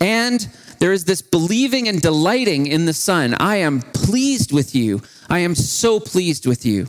And 0.00 0.48
there 0.78 0.92
is 0.92 1.04
this 1.04 1.20
believing 1.20 1.88
and 1.88 2.00
delighting 2.00 2.68
in 2.68 2.86
the 2.86 2.94
Son. 2.94 3.34
I 3.40 3.56
am 3.56 3.80
pleased 3.80 4.52
with 4.52 4.72
you. 4.72 5.02
I 5.28 5.40
am 5.40 5.56
so 5.56 5.98
pleased 5.98 6.46
with 6.46 6.64
you. 6.64 6.86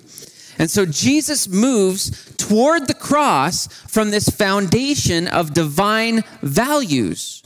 And 0.60 0.70
so 0.70 0.86
Jesus 0.86 1.48
moves 1.48 2.32
toward 2.36 2.88
the 2.88 2.94
cross 2.94 3.66
from 3.88 4.12
this 4.12 4.30
foundation 4.30 5.28
of 5.28 5.56
divine 5.56 6.24
values 6.44 7.42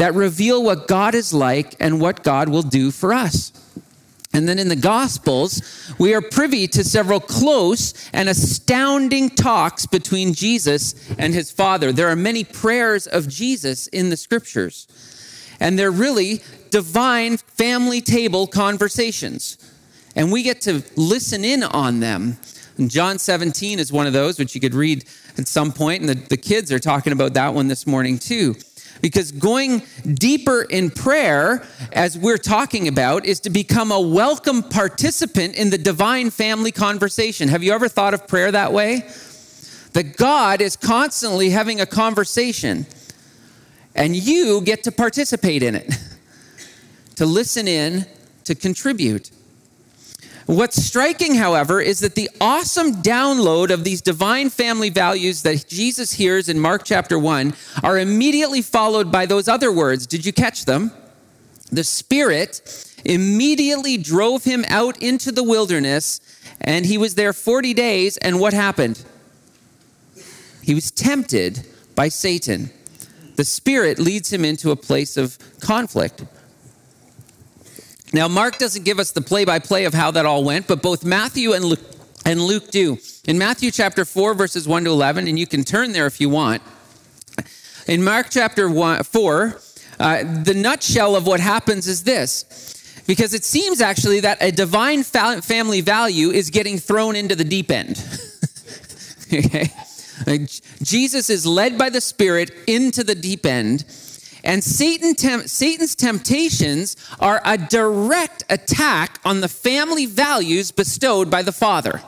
that 0.00 0.14
reveal 0.14 0.62
what 0.62 0.88
God 0.88 1.14
is 1.14 1.34
like 1.34 1.76
and 1.78 2.00
what 2.00 2.22
God 2.22 2.48
will 2.48 2.62
do 2.62 2.90
for 2.90 3.12
us. 3.12 3.52
And 4.32 4.48
then 4.48 4.58
in 4.58 4.68
the 4.68 4.76
Gospels, 4.76 5.92
we 5.98 6.14
are 6.14 6.22
privy 6.22 6.66
to 6.68 6.82
several 6.82 7.20
close 7.20 8.08
and 8.12 8.28
astounding 8.28 9.28
talks 9.28 9.84
between 9.84 10.32
Jesus 10.32 10.94
and 11.18 11.34
his 11.34 11.50
Father. 11.50 11.92
There 11.92 12.08
are 12.08 12.16
many 12.16 12.44
prayers 12.44 13.06
of 13.06 13.28
Jesus 13.28 13.88
in 13.88 14.08
the 14.08 14.16
Scriptures, 14.16 14.88
and 15.60 15.78
they're 15.78 15.90
really 15.90 16.40
divine 16.70 17.36
family 17.36 18.00
table 18.00 18.46
conversations 18.46 19.58
and 20.16 20.32
we 20.32 20.42
get 20.42 20.60
to 20.62 20.82
listen 20.96 21.44
in 21.44 21.62
on 21.62 22.00
them. 22.00 22.36
And 22.78 22.90
John 22.90 23.18
17 23.18 23.78
is 23.78 23.92
one 23.92 24.06
of 24.06 24.12
those, 24.12 24.38
which 24.38 24.54
you 24.54 24.60
could 24.60 24.74
read 24.74 25.04
at 25.38 25.46
some 25.46 25.72
point, 25.72 26.00
and 26.00 26.08
the, 26.08 26.14
the 26.14 26.36
kids 26.36 26.72
are 26.72 26.78
talking 26.78 27.12
about 27.12 27.34
that 27.34 27.54
one 27.54 27.68
this 27.68 27.86
morning 27.86 28.18
too. 28.18 28.54
Because 29.00 29.32
going 29.32 29.82
deeper 30.14 30.62
in 30.62 30.90
prayer, 30.90 31.66
as 31.92 32.18
we're 32.18 32.38
talking 32.38 32.88
about, 32.88 33.24
is 33.24 33.40
to 33.40 33.50
become 33.50 33.90
a 33.90 34.00
welcome 34.00 34.62
participant 34.62 35.54
in 35.54 35.70
the 35.70 35.78
divine 35.78 36.30
family 36.30 36.72
conversation. 36.72 37.48
Have 37.48 37.62
you 37.62 37.72
ever 37.72 37.88
thought 37.88 38.14
of 38.14 38.28
prayer 38.28 38.52
that 38.52 38.72
way? 38.72 39.06
That 39.92 40.16
God 40.16 40.60
is 40.60 40.76
constantly 40.76 41.50
having 41.50 41.80
a 41.80 41.86
conversation, 41.86 42.86
and 43.94 44.14
you 44.14 44.60
get 44.60 44.84
to 44.84 44.92
participate 44.92 45.62
in 45.62 45.74
it, 45.74 45.90
to 47.16 47.26
listen 47.26 47.66
in, 47.66 48.06
to 48.44 48.54
contribute. 48.54 49.30
What's 50.50 50.84
striking, 50.84 51.36
however, 51.36 51.80
is 51.80 52.00
that 52.00 52.16
the 52.16 52.28
awesome 52.40 53.02
download 53.02 53.70
of 53.70 53.84
these 53.84 54.02
divine 54.02 54.50
family 54.50 54.90
values 54.90 55.42
that 55.42 55.68
Jesus 55.68 56.10
hears 56.14 56.48
in 56.48 56.58
Mark 56.58 56.82
chapter 56.84 57.16
1 57.20 57.54
are 57.84 57.96
immediately 57.96 58.60
followed 58.60 59.12
by 59.12 59.26
those 59.26 59.46
other 59.46 59.70
words. 59.70 60.08
Did 60.08 60.26
you 60.26 60.32
catch 60.32 60.64
them? 60.64 60.90
The 61.70 61.84
Spirit 61.84 62.84
immediately 63.04 63.96
drove 63.96 64.42
him 64.42 64.64
out 64.66 65.00
into 65.00 65.30
the 65.30 65.44
wilderness, 65.44 66.20
and 66.60 66.84
he 66.84 66.98
was 66.98 67.14
there 67.14 67.32
40 67.32 67.72
days. 67.72 68.16
And 68.16 68.40
what 68.40 68.52
happened? 68.52 69.04
He 70.64 70.74
was 70.74 70.90
tempted 70.90 71.64
by 71.94 72.08
Satan. 72.08 72.70
The 73.36 73.44
Spirit 73.44 74.00
leads 74.00 74.32
him 74.32 74.44
into 74.44 74.72
a 74.72 74.76
place 74.76 75.16
of 75.16 75.38
conflict. 75.60 76.24
Now, 78.12 78.26
Mark 78.26 78.58
doesn't 78.58 78.84
give 78.84 78.98
us 78.98 79.12
the 79.12 79.20
play 79.20 79.44
by 79.44 79.58
play 79.60 79.84
of 79.84 79.94
how 79.94 80.10
that 80.12 80.26
all 80.26 80.42
went, 80.42 80.66
but 80.66 80.82
both 80.82 81.04
Matthew 81.04 81.52
and 81.52 81.64
Luke, 81.64 81.80
and 82.24 82.40
Luke 82.40 82.70
do. 82.70 82.98
In 83.24 83.38
Matthew 83.38 83.70
chapter 83.70 84.04
4, 84.04 84.34
verses 84.34 84.66
1 84.66 84.84
to 84.84 84.90
11, 84.90 85.28
and 85.28 85.38
you 85.38 85.46
can 85.46 85.62
turn 85.62 85.92
there 85.92 86.06
if 86.06 86.20
you 86.20 86.28
want. 86.28 86.62
In 87.86 88.02
Mark 88.02 88.26
chapter 88.30 88.68
one, 88.68 89.02
4, 89.02 89.60
uh, 89.98 90.42
the 90.42 90.54
nutshell 90.54 91.16
of 91.16 91.26
what 91.26 91.40
happens 91.40 91.86
is 91.86 92.04
this 92.04 93.02
because 93.06 93.34
it 93.34 93.44
seems 93.44 93.80
actually 93.80 94.20
that 94.20 94.38
a 94.40 94.52
divine 94.52 95.02
family 95.02 95.80
value 95.80 96.30
is 96.30 96.50
getting 96.50 96.78
thrown 96.78 97.16
into 97.16 97.34
the 97.34 97.44
deep 97.44 97.70
end. 97.70 97.98
okay? 99.32 99.70
Jesus 100.82 101.30
is 101.30 101.46
led 101.46 101.76
by 101.76 101.90
the 101.90 102.00
Spirit 102.00 102.52
into 102.66 103.02
the 103.02 103.14
deep 103.14 103.44
end 103.44 103.84
and 104.42 104.62
Satan 104.62 105.16
Satan's 105.46 105.94
temptations 105.94 106.96
are 107.18 107.40
a 107.44 107.58
direct 107.58 108.44
attack 108.48 109.20
on 109.24 109.40
the 109.40 109.48
family 109.48 110.06
values 110.06 110.70
bestowed 110.70 111.30
by 111.30 111.42
the 111.42 111.52
Father. 111.52 112.02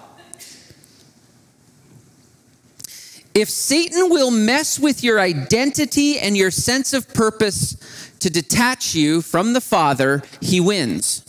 If 3.35 3.49
Satan 3.49 4.11
will 4.11 4.31
mess 4.31 4.79
with 4.79 5.03
your 5.03 5.19
identity 5.19 6.19
and 6.19 6.37
your 6.37 6.51
sense 6.51 6.93
of 6.93 7.13
purpose 7.15 7.77
to 8.21 8.29
detach 8.29 8.95
you 8.95 9.23
from 9.23 9.55
the 9.55 9.61
Father, 9.61 10.23
he 10.41 10.61
wins. 10.61 11.25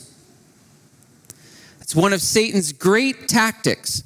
It's 1.79 1.95
one 1.95 2.11
of 2.11 2.21
Satan's 2.21 2.73
great 2.73 3.27
tactics. 3.27 4.03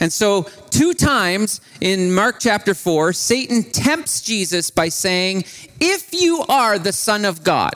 And 0.00 0.12
so, 0.12 0.46
two 0.74 0.92
times 0.92 1.60
in 1.80 2.12
Mark 2.12 2.40
chapter 2.40 2.74
4, 2.74 3.12
Satan 3.12 3.62
tempts 3.62 4.20
Jesus 4.20 4.70
by 4.70 4.88
saying, 4.88 5.44
If 5.80 6.12
you 6.12 6.44
are 6.48 6.80
the 6.80 6.92
Son 6.92 7.24
of 7.24 7.44
God, 7.44 7.74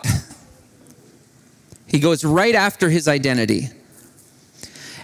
he 1.87 2.01
goes 2.01 2.25
right 2.25 2.57
after 2.57 2.91
his 2.91 3.07
identity. 3.07 3.69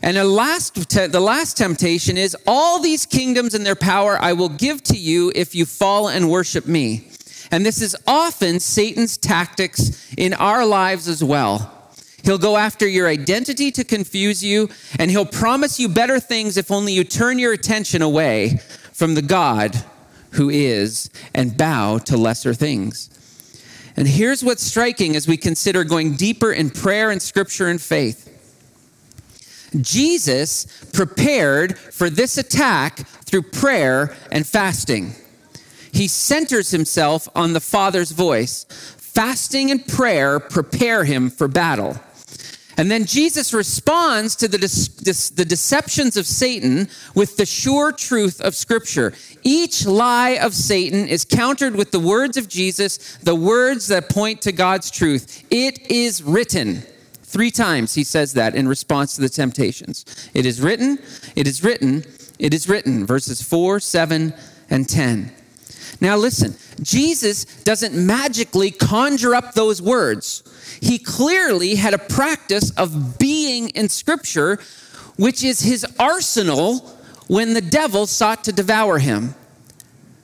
And 0.03 0.17
the 0.17 0.25
last, 0.25 0.75
the 0.75 1.21
last 1.21 1.57
temptation 1.57 2.19
is, 2.19 2.37
All 2.49 2.81
these 2.81 3.07
kingdoms 3.07 3.55
and 3.55 3.65
their 3.65 3.77
power 3.77 4.19
I 4.21 4.33
will 4.33 4.49
give 4.49 4.83
to 4.85 4.97
you 4.97 5.31
if 5.35 5.55
you 5.55 5.65
fall 5.65 6.09
and 6.09 6.29
worship 6.29 6.67
me. 6.67 7.09
And 7.53 7.65
this 7.65 7.81
is 7.81 7.97
often 8.09 8.59
Satan's 8.59 9.17
tactics 9.17 10.13
in 10.17 10.35
our 10.35 10.67
lives 10.67 11.07
as 11.07 11.23
well. 11.23 11.74
He'll 12.25 12.39
go 12.39 12.57
after 12.57 12.89
your 12.89 13.07
identity 13.07 13.71
to 13.73 13.85
confuse 13.85 14.43
you, 14.43 14.71
and 14.99 15.11
he'll 15.11 15.27
promise 15.27 15.79
you 15.79 15.89
better 15.89 16.19
things 16.19 16.57
if 16.57 16.71
only 16.71 16.95
you 16.95 17.05
turn 17.05 17.39
your 17.39 17.53
attention 17.53 18.01
away 18.01 18.61
from 18.93 19.15
the 19.15 19.23
God 19.23 19.77
who 20.33 20.49
is 20.49 21.11
and 21.35 21.57
bow 21.57 21.99
to 21.99 22.17
lesser 22.17 22.55
things. 22.55 23.11
And 23.97 24.09
here's 24.09 24.43
what's 24.43 24.63
striking 24.63 25.15
as 25.15 25.29
we 25.29 25.37
consider 25.37 25.85
going 25.85 26.15
deeper 26.17 26.51
in 26.51 26.71
prayer 26.71 27.11
and 27.11 27.21
scripture 27.21 27.69
and 27.69 27.81
faith. 27.81 28.31
Jesus 29.81 30.67
prepared 30.93 31.79
for 31.79 32.09
this 32.09 32.39
attack 32.39 33.07
through 33.25 33.43
prayer 33.43 34.17
and 34.33 34.47
fasting. 34.47 35.15
He 35.93 36.09
centers 36.09 36.71
himself 36.71 37.29
on 37.37 37.53
the 37.53 37.61
Father's 37.61 38.13
voice. 38.13 38.65
Fasting 38.97 39.71
and 39.71 39.87
prayer 39.87 40.41
prepare 40.41 41.05
him 41.05 41.31
for 41.31 41.47
battle. 41.47 42.01
And 42.77 42.91
then 42.91 43.05
Jesus 43.05 43.53
responds 43.55 44.35
to 44.37 44.49
the, 44.49 44.59
de- 44.59 45.35
the 45.35 45.45
deceptions 45.45 46.17
of 46.17 46.27
Satan 46.27 46.89
with 47.15 47.37
the 47.37 47.47
sure 47.47 47.93
truth 47.93 48.41
of 48.41 48.55
Scripture. 48.55 49.13
Each 49.43 49.87
lie 49.87 50.39
of 50.41 50.55
Satan 50.55 51.07
is 51.07 51.25
countered 51.25 51.77
with 51.77 51.93
the 51.93 52.01
words 52.01 52.37
of 52.37 52.49
Jesus, 52.49 53.17
the 53.19 53.35
words 53.35 53.87
that 53.89 54.09
point 54.09 54.43
to 54.43 54.53
God's 54.53 54.91
truth. 54.91 55.45
It 55.51 55.91
is 55.91 56.23
written. 56.23 56.83
Three 57.23 57.51
times 57.51 57.95
he 57.95 58.05
says 58.05 58.35
that 58.35 58.55
in 58.55 58.69
response 58.69 59.17
to 59.17 59.21
the 59.21 59.29
temptations. 59.29 60.05
It 60.35 60.47
is 60.47 60.61
written, 60.61 60.99
it 61.35 61.47
is 61.47 61.65
written, 61.65 62.05
it 62.39 62.55
is 62.55 62.69
written. 62.69 63.07
Verses 63.07 63.43
4, 63.43 63.81
7, 63.81 64.33
and 64.71 64.89
10. 64.89 65.33
Now, 66.01 66.17
listen, 66.17 66.55
Jesus 66.83 67.45
doesn't 67.63 67.95
magically 67.95 68.71
conjure 68.71 69.35
up 69.35 69.55
those 69.55 69.81
words. 69.81 70.43
He 70.81 70.99
clearly 70.99 71.77
had 71.77 71.95
a 71.95 71.99
practice 71.99 72.71
of 72.73 73.19
being 73.19 73.71
in 73.71 73.89
Scripture, 73.89 74.59
which 75.17 75.43
is 75.43 75.61
his 75.61 75.87
arsenal 75.99 76.81
when 77.27 77.55
the 77.55 77.61
devil 77.61 78.07
sought 78.07 78.45
to 78.45 78.53
devour 78.53 78.99
him. 78.99 79.35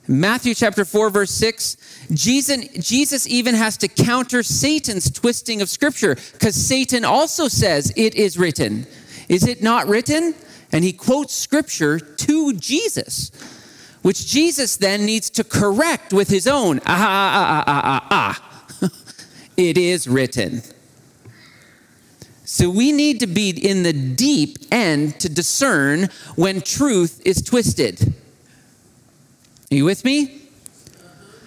Matthew 0.07 0.55
chapter 0.55 0.85
4, 0.85 1.11
verse 1.11 1.31
6, 1.31 1.77
Jesus, 2.13 2.67
Jesus 2.79 3.29
even 3.29 3.55
has 3.55 3.77
to 3.79 3.89
counter 3.89 4.43
Satan's 4.43 5.11
twisting 5.11 5.63
of 5.63 5.69
Scripture 5.69 6.17
because 6.33 6.57
Satan 6.57 7.05
also 7.05 7.47
says, 7.47 7.93
It 7.97 8.17
is 8.17 8.37
written. 8.37 8.87
Is 9.29 9.47
it 9.47 9.63
not 9.63 9.87
written? 9.87 10.35
And 10.73 10.85
he 10.85 10.93
quotes 10.93 11.35
Scripture 11.35 12.01
to 12.01 12.53
Jesus 12.55 13.31
which 14.03 14.27
Jesus 14.27 14.77
then 14.77 15.05
needs 15.05 15.31
to 15.31 15.45
correct 15.45 16.13
with 16.13 16.29
his 16.29 16.47
own, 16.47 16.81
ah, 16.81 16.85
ah, 16.87 17.65
ah, 17.65 17.65
ah, 17.67 18.07
ah, 18.11 18.39
ah. 18.83 18.91
it 19.57 19.77
is 19.77 20.09
written. 20.09 20.63
So 22.45 22.69
we 22.69 22.91
need 22.91 23.21
to 23.21 23.29
be 23.29 23.51
in 23.51 23.85
the 23.85 23.93
deep 23.93 24.59
end 24.73 25.21
to 25.21 25.29
discern 25.29 26.09
when 26.35 26.61
truth 26.61 27.23
is 27.25 27.43
twisted. 27.43 28.13
Are 29.71 29.75
you 29.77 29.85
with 29.85 30.05
me? 30.05 30.41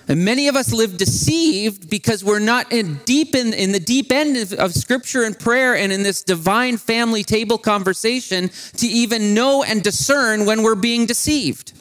And 0.07 0.23
many 0.23 0.47
of 0.47 0.55
us 0.55 0.73
live 0.73 0.97
deceived 0.97 1.89
because 1.89 2.23
we're 2.23 2.39
not 2.39 2.71
in 2.71 2.95
deep 3.05 3.35
in, 3.35 3.53
in 3.53 3.71
the 3.71 3.79
deep 3.79 4.11
end 4.11 4.37
of, 4.37 4.53
of, 4.53 4.73
scripture 4.73 5.23
and 5.23 5.37
prayer 5.37 5.75
and 5.75 5.91
in 5.91 6.03
this 6.03 6.23
divine 6.23 6.77
family 6.77 7.23
table 7.23 7.57
conversation 7.57 8.49
to 8.77 8.87
even 8.87 9.33
know 9.33 9.63
and 9.63 9.81
discern 9.81 10.45
when 10.45 10.61
we're 10.61 10.75
being 10.75 11.05
deceived. 11.05 11.73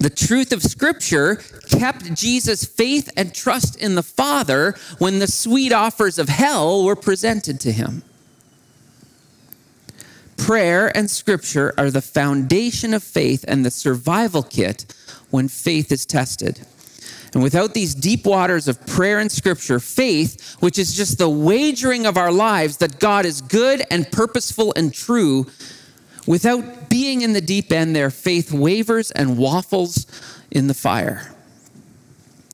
The 0.00 0.08
truth 0.10 0.50
of 0.50 0.62
Scripture 0.62 1.36
kept 1.68 2.14
Jesus' 2.14 2.64
faith 2.64 3.10
and 3.18 3.34
trust 3.34 3.76
in 3.76 3.96
the 3.96 4.02
Father 4.02 4.74
when 4.98 5.18
the 5.18 5.26
sweet 5.26 5.72
offers 5.72 6.18
of 6.18 6.30
hell 6.30 6.84
were 6.84 6.96
presented 6.96 7.60
to 7.60 7.70
him. 7.70 8.02
Prayer 10.38 10.90
and 10.96 11.10
Scripture 11.10 11.74
are 11.76 11.90
the 11.90 12.00
foundation 12.00 12.94
of 12.94 13.02
faith 13.02 13.44
and 13.46 13.62
the 13.62 13.70
survival 13.70 14.42
kit 14.42 14.86
when 15.28 15.48
faith 15.48 15.92
is 15.92 16.06
tested. 16.06 16.60
And 17.34 17.42
without 17.42 17.74
these 17.74 17.94
deep 17.94 18.24
waters 18.24 18.68
of 18.68 18.84
prayer 18.86 19.18
and 19.18 19.30
scripture, 19.30 19.78
faith, 19.78 20.56
which 20.60 20.78
is 20.78 20.96
just 20.96 21.18
the 21.18 21.28
wagering 21.28 22.06
of 22.06 22.16
our 22.16 22.32
lives 22.32 22.78
that 22.78 22.98
God 22.98 23.24
is 23.24 23.40
good 23.40 23.84
and 23.90 24.10
purposeful 24.10 24.72
and 24.74 24.92
true, 24.92 25.46
Without 26.26 26.88
being 26.88 27.22
in 27.22 27.32
the 27.32 27.40
deep 27.40 27.72
end, 27.72 27.94
their 27.96 28.10
faith 28.10 28.52
wavers 28.52 29.10
and 29.10 29.38
waffles 29.38 30.06
in 30.50 30.66
the 30.66 30.74
fire. 30.74 31.34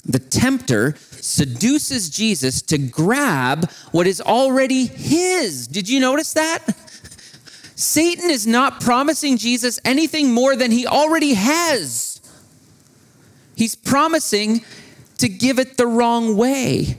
The 0.04 0.18
tempter 0.18 0.96
seduces 1.10 2.08
Jesus 2.08 2.62
to 2.62 2.78
grab 2.78 3.70
what 3.90 4.06
is 4.06 4.20
already 4.20 4.86
his. 4.86 5.66
Did 5.66 5.88
you 5.88 5.98
notice 5.98 6.32
that? 6.34 6.64
Satan 7.74 8.30
is 8.30 8.46
not 8.46 8.80
promising 8.80 9.36
Jesus 9.36 9.80
anything 9.84 10.32
more 10.32 10.56
than 10.56 10.70
he 10.70 10.86
already 10.86 11.34
has. 11.34 12.20
He's 13.56 13.74
promising 13.74 14.64
to 15.18 15.28
give 15.28 15.58
it 15.58 15.76
the 15.76 15.86
wrong 15.86 16.36
way 16.36 16.98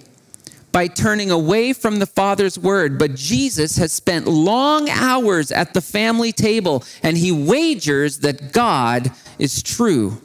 by 0.77 0.85
turning 0.85 1.31
away 1.31 1.73
from 1.73 1.97
the 1.97 2.05
Father's 2.05 2.59
word. 2.59 2.99
But 2.99 3.15
Jesus 3.15 3.77
has 3.77 3.91
spent 3.91 4.27
long 4.27 4.87
hours 4.91 5.51
at 5.51 5.73
the 5.73 5.81
family 5.81 6.31
table 6.31 6.83
and 7.01 7.17
he 7.17 7.31
wagers 7.31 8.19
that 8.19 8.53
God 8.53 9.11
is 9.39 9.63
true. 9.63 10.21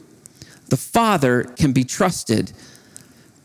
The 0.69 0.77
Father 0.77 1.45
can 1.45 1.73
be 1.73 1.83
trusted 1.83 2.53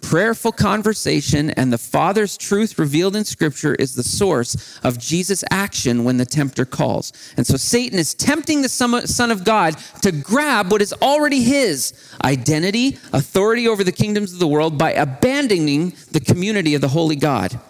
Prayerful 0.00 0.52
conversation 0.52 1.50
and 1.50 1.72
the 1.72 1.78
Father's 1.78 2.36
truth 2.38 2.78
revealed 2.78 3.14
in 3.14 3.24
Scripture 3.24 3.74
is 3.74 3.94
the 3.94 4.02
source 4.02 4.78
of 4.82 4.98
Jesus' 4.98 5.44
action 5.50 6.04
when 6.04 6.16
the 6.16 6.24
tempter 6.24 6.64
calls. 6.64 7.12
And 7.36 7.46
so 7.46 7.56
Satan 7.56 7.98
is 7.98 8.14
tempting 8.14 8.62
the 8.62 8.68
Son 8.68 9.30
of 9.30 9.44
God 9.44 9.76
to 10.02 10.12
grab 10.12 10.72
what 10.72 10.80
is 10.80 10.94
already 10.94 11.42
his 11.42 11.92
identity, 12.24 12.98
authority 13.12 13.68
over 13.68 13.84
the 13.84 13.92
kingdoms 13.92 14.32
of 14.32 14.38
the 14.38 14.48
world 14.48 14.78
by 14.78 14.92
abandoning 14.92 15.94
the 16.12 16.20
community 16.20 16.74
of 16.74 16.80
the 16.80 16.88
Holy 16.88 17.16
God. 17.16 17.60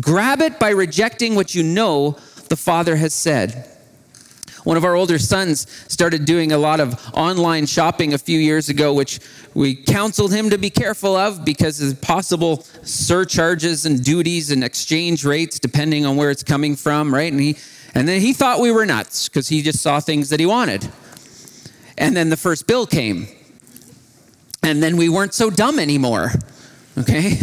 Grab 0.00 0.40
it 0.40 0.58
by 0.58 0.70
rejecting 0.70 1.34
what 1.34 1.54
you 1.54 1.62
know 1.62 2.12
the 2.48 2.56
Father 2.56 2.96
has 2.96 3.12
said. 3.12 3.68
One 4.66 4.76
of 4.76 4.84
our 4.84 4.96
older 4.96 5.20
sons 5.20 5.68
started 5.86 6.24
doing 6.24 6.50
a 6.50 6.58
lot 6.58 6.80
of 6.80 7.00
online 7.14 7.66
shopping 7.66 8.14
a 8.14 8.18
few 8.18 8.40
years 8.40 8.68
ago, 8.68 8.92
which 8.92 9.20
we 9.54 9.76
counseled 9.76 10.32
him 10.32 10.50
to 10.50 10.58
be 10.58 10.70
careful 10.70 11.14
of 11.14 11.44
because 11.44 11.80
of 11.80 12.00
possible 12.00 12.64
surcharges 12.82 13.86
and 13.86 14.02
duties 14.02 14.50
and 14.50 14.64
exchange 14.64 15.24
rates 15.24 15.60
depending 15.60 16.04
on 16.04 16.16
where 16.16 16.32
it's 16.32 16.42
coming 16.42 16.74
from, 16.74 17.14
right? 17.14 17.30
And 17.30 17.40
he 17.40 17.56
and 17.94 18.08
then 18.08 18.20
he 18.20 18.32
thought 18.32 18.58
we 18.58 18.72
were 18.72 18.84
nuts 18.84 19.28
because 19.28 19.46
he 19.46 19.62
just 19.62 19.80
saw 19.80 20.00
things 20.00 20.30
that 20.30 20.40
he 20.40 20.46
wanted. 20.46 20.90
And 21.96 22.16
then 22.16 22.28
the 22.28 22.36
first 22.36 22.66
bill 22.66 22.88
came. 22.88 23.28
And 24.64 24.82
then 24.82 24.96
we 24.96 25.08
weren't 25.08 25.32
so 25.32 25.48
dumb 25.48 25.78
anymore. 25.78 26.32
Okay? 26.98 27.38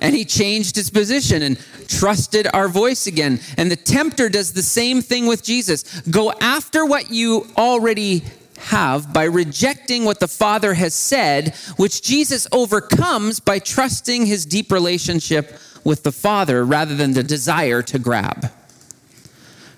And 0.00 0.14
he 0.14 0.24
changed 0.24 0.76
his 0.76 0.90
position 0.90 1.42
and 1.42 1.58
trusted 1.88 2.46
our 2.52 2.68
voice 2.68 3.06
again. 3.06 3.40
And 3.56 3.70
the 3.70 3.76
tempter 3.76 4.28
does 4.28 4.52
the 4.52 4.62
same 4.62 5.02
thing 5.02 5.26
with 5.26 5.42
Jesus. 5.42 6.00
Go 6.02 6.32
after 6.40 6.84
what 6.86 7.10
you 7.10 7.46
already 7.56 8.22
have 8.58 9.12
by 9.12 9.24
rejecting 9.24 10.04
what 10.04 10.20
the 10.20 10.28
Father 10.28 10.74
has 10.74 10.94
said, 10.94 11.54
which 11.76 12.02
Jesus 12.02 12.46
overcomes 12.52 13.40
by 13.40 13.58
trusting 13.58 14.26
his 14.26 14.46
deep 14.46 14.70
relationship 14.70 15.58
with 15.84 16.04
the 16.04 16.12
Father 16.12 16.64
rather 16.64 16.94
than 16.94 17.12
the 17.12 17.22
desire 17.22 17.82
to 17.82 17.98
grab. 17.98 18.50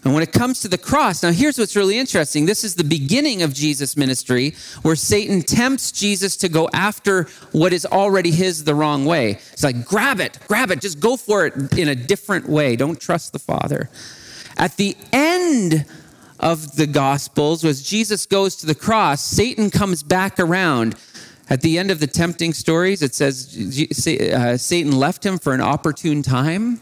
And 0.05 0.13
when 0.13 0.23
it 0.23 0.33
comes 0.33 0.61
to 0.61 0.69
the 0.69 0.77
cross, 0.77 1.23
now 1.23 1.33
here's 1.33 1.59
what's 1.59 1.75
really 1.75 1.99
interesting. 1.99 2.45
This 2.45 2.63
is 2.63 2.75
the 2.75 2.85
beginning 2.85 3.41
of 3.43 3.55
Jesus' 3.55 3.97
ministry 3.97 4.55
where 4.83 4.97
Satan 4.97 5.41
tempts 5.41 5.91
Jesus 5.93 6.37
to 6.39 6.51
go 6.51 6.69
after 6.75 7.25
what 7.53 7.73
is 7.73 7.87
already 7.87 8.31
his 8.31 8.65
the 8.65 8.75
wrong 8.75 9.07
way. 9.07 9.33
It's 9.53 9.65
like, 9.65 9.87
grab 9.87 10.21
it, 10.21 10.39
grab 10.47 10.71
it, 10.71 10.83
just 10.83 11.01
go 11.01 11.17
for 11.17 11.47
it 11.47 11.79
in 11.79 11.89
a 11.89 11.95
different 11.95 12.47
way. 12.49 12.77
Don't 12.77 13.01
trust 13.01 13.33
the 13.33 13.39
Father. 13.39 13.89
At 14.59 14.77
the 14.77 14.95
end 15.11 15.87
of 16.39 16.77
the 16.77 16.87
Gospels, 16.87 17.65
as 17.65 17.83
Jesus 17.83 18.27
goes 18.27 18.57
to 18.57 18.67
the 18.67 18.75
cross, 18.75 19.25
Satan 19.25 19.71
comes 19.71 20.03
back 20.03 20.39
around. 20.39 20.97
At 21.49 21.61
the 21.61 21.79
end 21.79 21.91
of 21.91 22.01
the 22.01 22.07
tempting 22.07 22.53
stories, 22.53 23.03
it 23.03 23.15
says 23.15 23.55
uh, 24.07 24.57
Satan 24.57 24.93
left 24.93 25.25
him 25.25 25.39
for 25.39 25.53
an 25.53 25.61
opportune 25.61 26.23
time. 26.23 26.81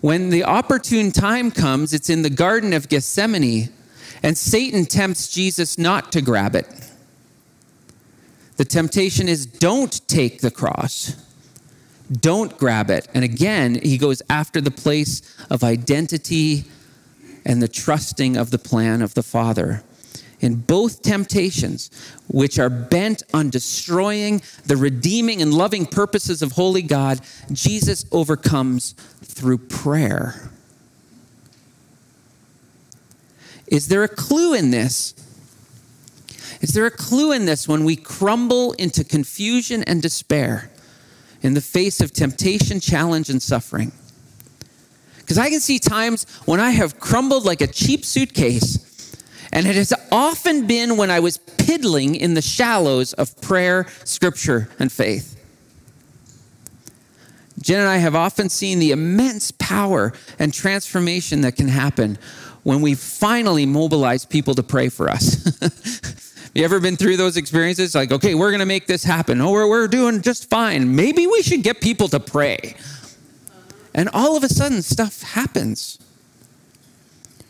When 0.00 0.30
the 0.30 0.44
opportune 0.44 1.10
time 1.12 1.50
comes, 1.50 1.92
it's 1.92 2.10
in 2.10 2.22
the 2.22 2.30
Garden 2.30 2.72
of 2.72 2.88
Gethsemane, 2.88 3.70
and 4.22 4.36
Satan 4.36 4.84
tempts 4.84 5.28
Jesus 5.28 5.78
not 5.78 6.12
to 6.12 6.20
grab 6.20 6.54
it. 6.54 6.66
The 8.56 8.64
temptation 8.64 9.28
is 9.28 9.46
don't 9.46 10.06
take 10.08 10.40
the 10.40 10.50
cross. 10.50 11.22
Don't 12.10 12.56
grab 12.56 12.90
it. 12.90 13.08
And 13.14 13.24
again, 13.24 13.80
he 13.82 13.98
goes 13.98 14.22
after 14.30 14.60
the 14.60 14.70
place 14.70 15.22
of 15.50 15.64
identity 15.64 16.64
and 17.44 17.62
the 17.62 17.68
trusting 17.68 18.36
of 18.36 18.50
the 18.50 18.58
plan 18.58 19.02
of 19.02 19.14
the 19.14 19.22
Father. 19.22 19.82
In 20.46 20.54
both 20.54 21.02
temptations, 21.02 21.90
which 22.28 22.60
are 22.60 22.70
bent 22.70 23.24
on 23.34 23.50
destroying 23.50 24.42
the 24.64 24.76
redeeming 24.76 25.42
and 25.42 25.52
loving 25.52 25.86
purposes 25.86 26.40
of 26.40 26.52
holy 26.52 26.82
God, 26.82 27.20
Jesus 27.50 28.06
overcomes 28.12 28.92
through 29.24 29.58
prayer. 29.58 30.52
Is 33.66 33.88
there 33.88 34.04
a 34.04 34.08
clue 34.08 34.54
in 34.54 34.70
this? 34.70 35.14
Is 36.60 36.74
there 36.74 36.86
a 36.86 36.92
clue 36.92 37.32
in 37.32 37.46
this 37.46 37.66
when 37.66 37.82
we 37.82 37.96
crumble 37.96 38.72
into 38.74 39.02
confusion 39.02 39.82
and 39.82 40.00
despair 40.00 40.70
in 41.42 41.54
the 41.54 41.60
face 41.60 42.00
of 42.00 42.12
temptation, 42.12 42.78
challenge, 42.78 43.30
and 43.30 43.42
suffering? 43.42 43.90
Because 45.18 45.38
I 45.38 45.50
can 45.50 45.58
see 45.58 45.80
times 45.80 46.24
when 46.44 46.60
I 46.60 46.70
have 46.70 47.00
crumbled 47.00 47.44
like 47.44 47.60
a 47.60 47.66
cheap 47.66 48.04
suitcase, 48.04 48.85
and 49.52 49.66
it 49.66 49.76
has 49.76 49.92
often 50.10 50.66
been 50.66 50.96
when 50.96 51.10
I 51.10 51.20
was 51.20 51.38
piddling 51.38 52.14
in 52.14 52.34
the 52.34 52.42
shallows 52.42 53.12
of 53.14 53.40
prayer, 53.40 53.86
scripture, 54.04 54.68
and 54.78 54.90
faith. 54.90 55.32
Jen 57.60 57.80
and 57.80 57.88
I 57.88 57.96
have 57.96 58.14
often 58.14 58.48
seen 58.48 58.78
the 58.78 58.90
immense 58.90 59.50
power 59.50 60.12
and 60.38 60.52
transformation 60.52 61.40
that 61.40 61.56
can 61.56 61.68
happen 61.68 62.18
when 62.62 62.80
we 62.82 62.94
finally 62.94 63.64
mobilize 63.64 64.24
people 64.24 64.54
to 64.54 64.62
pray 64.62 64.88
for 64.88 65.08
us. 65.08 66.50
you 66.54 66.64
ever 66.64 66.80
been 66.80 66.96
through 66.96 67.16
those 67.16 67.36
experiences? 67.36 67.94
Like, 67.94 68.12
okay, 68.12 68.34
we're 68.34 68.50
going 68.50 68.60
to 68.60 68.66
make 68.66 68.86
this 68.86 69.04
happen. 69.04 69.40
Oh, 69.40 69.52
we're, 69.52 69.68
we're 69.68 69.88
doing 69.88 70.20
just 70.20 70.50
fine. 70.50 70.94
Maybe 70.94 71.26
we 71.26 71.42
should 71.42 71.62
get 71.62 71.80
people 71.80 72.08
to 72.08 72.20
pray. 72.20 72.74
And 73.94 74.08
all 74.12 74.36
of 74.36 74.44
a 74.44 74.48
sudden, 74.48 74.82
stuff 74.82 75.22
happens. 75.22 75.98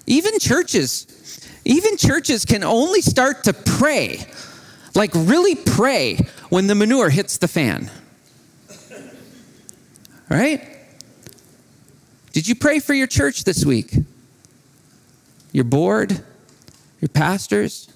Even 0.06 0.38
churches, 0.38 1.06
even 1.66 1.96
churches 1.96 2.44
can 2.44 2.62
only 2.62 3.00
start 3.00 3.44
to 3.44 3.52
pray 3.52 4.26
Like, 4.96 5.10
really 5.14 5.54
pray 5.54 6.16
when 6.48 6.68
the 6.68 6.74
manure 6.74 7.10
hits 7.10 7.36
the 7.36 7.48
fan. 7.48 7.90
Right? 10.30 10.66
Did 12.32 12.48
you 12.48 12.54
pray 12.54 12.80
for 12.80 12.94
your 12.94 13.06
church 13.06 13.44
this 13.44 13.64
week? 13.64 13.94
Your 15.52 15.64
board? 15.64 16.12
Your 17.00 17.10
pastors? 17.10 17.88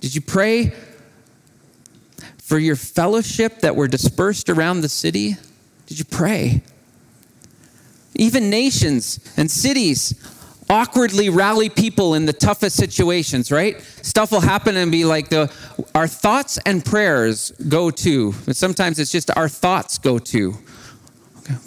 Did 0.00 0.14
you 0.14 0.22
pray 0.22 0.72
for 2.38 2.58
your 2.58 2.76
fellowship 2.76 3.60
that 3.60 3.76
were 3.76 3.86
dispersed 3.86 4.48
around 4.48 4.80
the 4.80 4.88
city? 4.88 5.36
Did 5.86 5.98
you 5.98 6.06
pray? 6.06 6.62
Even 8.14 8.48
nations 8.48 9.20
and 9.36 9.50
cities 9.50 10.14
awkwardly 10.72 11.28
rally 11.28 11.68
people 11.68 12.14
in 12.14 12.24
the 12.24 12.32
toughest 12.32 12.76
situations, 12.76 13.52
right? 13.52 13.78
Stuff 14.00 14.32
will 14.32 14.40
happen 14.40 14.74
and 14.78 14.90
be 14.90 15.04
like 15.04 15.28
the 15.28 15.52
our 15.94 16.08
thoughts 16.08 16.58
and 16.64 16.82
prayers 16.82 17.52
go 17.68 17.90
to. 17.90 18.32
But 18.46 18.56
sometimes 18.56 18.98
it's 18.98 19.12
just 19.12 19.30
our 19.36 19.50
thoughts 19.50 19.98
go 19.98 20.18
to. 20.18 20.54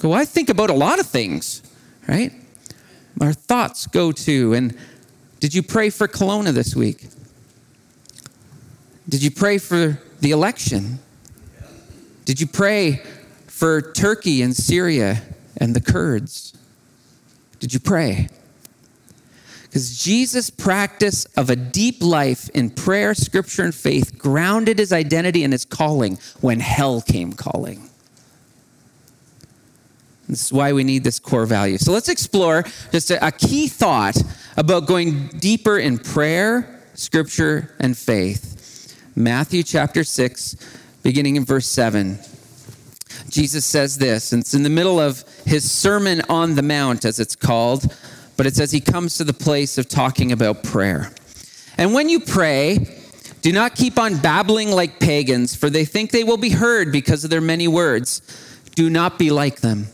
Well, 0.02 0.14
I 0.14 0.26
think 0.26 0.50
about 0.50 0.72
a 0.72 0.74
lot 0.74 1.00
of 1.00 1.06
things, 1.06 1.62
right? 2.08 2.32
Our 3.22 3.34
thoughts 3.34 3.86
go 3.86 4.12
to. 4.12 4.54
And 4.54 4.76
did 5.40 5.54
you 5.54 5.62
pray 5.62 5.92
for 5.92 6.08
Kelowna 6.08 6.52
this 6.52 6.76
week? 6.76 7.08
Did 9.08 9.22
you 9.22 9.30
pray 9.30 9.60
for 9.60 10.02
the 10.22 10.32
election? 10.32 10.98
Did 12.26 12.42
you 12.42 12.48
pray 12.48 13.04
for 13.46 13.82
Turkey 13.94 14.42
and 14.42 14.56
Syria 14.56 15.22
and 15.58 15.76
the 15.76 15.82
Kurds? 15.82 16.58
Did 17.60 17.72
you 17.72 17.80
pray? 17.80 18.30
Because 19.76 19.98
Jesus' 19.98 20.50
practice 20.50 21.26
of 21.36 21.50
a 21.50 21.56
deep 21.58 22.02
life 22.02 22.48
in 22.52 22.70
prayer, 22.70 23.14
scripture, 23.14 23.66
and 23.66 23.76
faith 23.76 24.18
grounded 24.18 24.80
his 24.80 24.94
identity 24.94 25.44
and 25.44 25.52
his 25.52 25.66
calling 25.66 26.18
when 26.40 26.62
hell 26.62 27.02
came 27.02 27.34
calling. 27.34 27.90
This 30.30 30.46
is 30.46 30.54
why 30.54 30.72
we 30.72 30.86
need 30.86 31.04
this 31.04 31.20
core 31.20 31.46
value. 31.46 31.78
So 31.78 31.92
let's 31.92 32.08
explore 32.08 32.64
just 32.94 33.12
a, 33.12 33.28
a 33.28 33.34
key 33.34 33.68
thought 33.68 34.16
about 34.56 34.88
going 34.88 35.28
deeper 35.28 35.78
in 35.78 35.98
prayer, 35.98 36.82
scripture, 36.94 37.76
and 37.78 37.98
faith. 37.98 38.98
Matthew 39.14 39.62
chapter 39.62 40.06
6, 40.06 40.56
beginning 41.04 41.36
in 41.36 41.44
verse 41.44 41.68
7. 41.68 42.18
Jesus 43.28 43.66
says 43.66 43.98
this, 43.98 44.32
and 44.32 44.40
it's 44.40 44.54
in 44.54 44.64
the 44.64 44.70
middle 44.70 45.02
of 45.02 45.26
his 45.46 45.70
Sermon 45.70 46.22
on 46.30 46.56
the 46.56 46.64
Mount, 46.64 47.04
as 47.04 47.20
it's 47.20 47.36
called 47.36 47.94
but 48.38 48.46
it 48.46 48.56
says 48.56 48.72
he 48.72 48.82
comes 48.82 49.18
to 49.18 49.24
the 49.24 49.34
place 49.34 49.78
of 49.78 49.88
talking 49.88 50.32
about 50.32 50.64
prayer. 50.64 51.12
And 51.78 51.94
when 51.94 52.10
you 52.10 52.20
pray, 52.20 53.02
do 53.42 53.52
not 53.52 53.76
keep 53.76 54.00
on 54.00 54.18
babbling 54.18 54.72
like 54.72 55.00
pagans, 55.00 55.56
for 55.56 55.70
they 55.70 55.86
think 55.86 56.12
they 56.12 56.24
will 56.24 56.38
be 56.38 56.50
heard 56.50 56.92
because 56.92 57.24
of 57.24 57.30
their 57.30 57.42
many 57.42 57.68
words. 57.68 58.22
Do 58.76 58.90
not 58.90 59.20
be 59.20 59.32
like 59.32 59.62
them, 59.62 59.88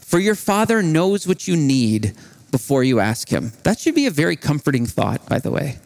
for 0.00 0.18
your 0.18 0.34
Father 0.34 0.82
knows 0.82 1.26
what 1.26 1.46
you 1.48 1.56
need 1.56 2.14
before 2.50 2.84
you 2.84 3.00
ask 3.00 3.28
him. 3.28 3.52
That 3.62 3.78
should 3.78 3.94
be 3.94 4.06
a 4.06 4.10
very 4.10 4.36
comforting 4.36 4.86
thought, 4.86 5.26
by 5.28 5.38
the 5.38 5.50
way. 5.50 5.78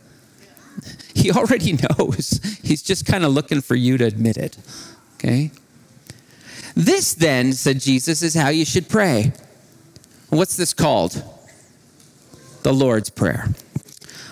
He 1.15 1.31
already 1.31 1.73
knows. 1.99 2.41
He's 2.63 2.83
just 2.83 3.07
kind 3.07 3.25
of 3.25 3.33
looking 3.33 3.61
for 3.61 3.75
you 3.75 3.99
to 3.99 4.05
admit 4.05 4.37
it. 4.37 4.57
Okay? 5.17 5.51
This, 6.75 7.15
then, 7.15 7.53
said 7.53 7.81
Jesus, 7.81 8.23
is 8.23 8.35
how 8.35 8.49
you 8.49 8.65
should 8.65 8.89
pray. 8.89 9.33
What's 10.29 10.57
this 10.57 10.73
called? 10.73 11.23
The 12.63 12.73
Lord's 12.73 13.11
Prayer. 13.11 13.49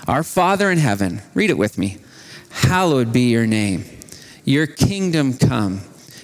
Our 0.06 0.22
Father 0.22 0.70
in 0.70 0.78
heaven, 0.78 1.22
read 1.34 1.50
it 1.50 1.58
with 1.58 1.78
me. 1.78 1.98
Hallowed 2.50 3.12
be 3.12 3.30
your 3.30 3.46
name. 3.46 3.84
Your 4.44 4.66
kingdom 4.66 5.36
come. 5.36 5.82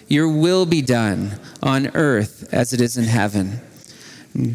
Your 0.09 0.29
will 0.29 0.67
be 0.67 0.83
done 0.83 1.39
on 1.63 1.89
earth 1.95 2.53
as 2.53 2.73
it 2.73 2.81
is 2.81 2.97
in 2.97 3.05
heaven. 3.05 3.61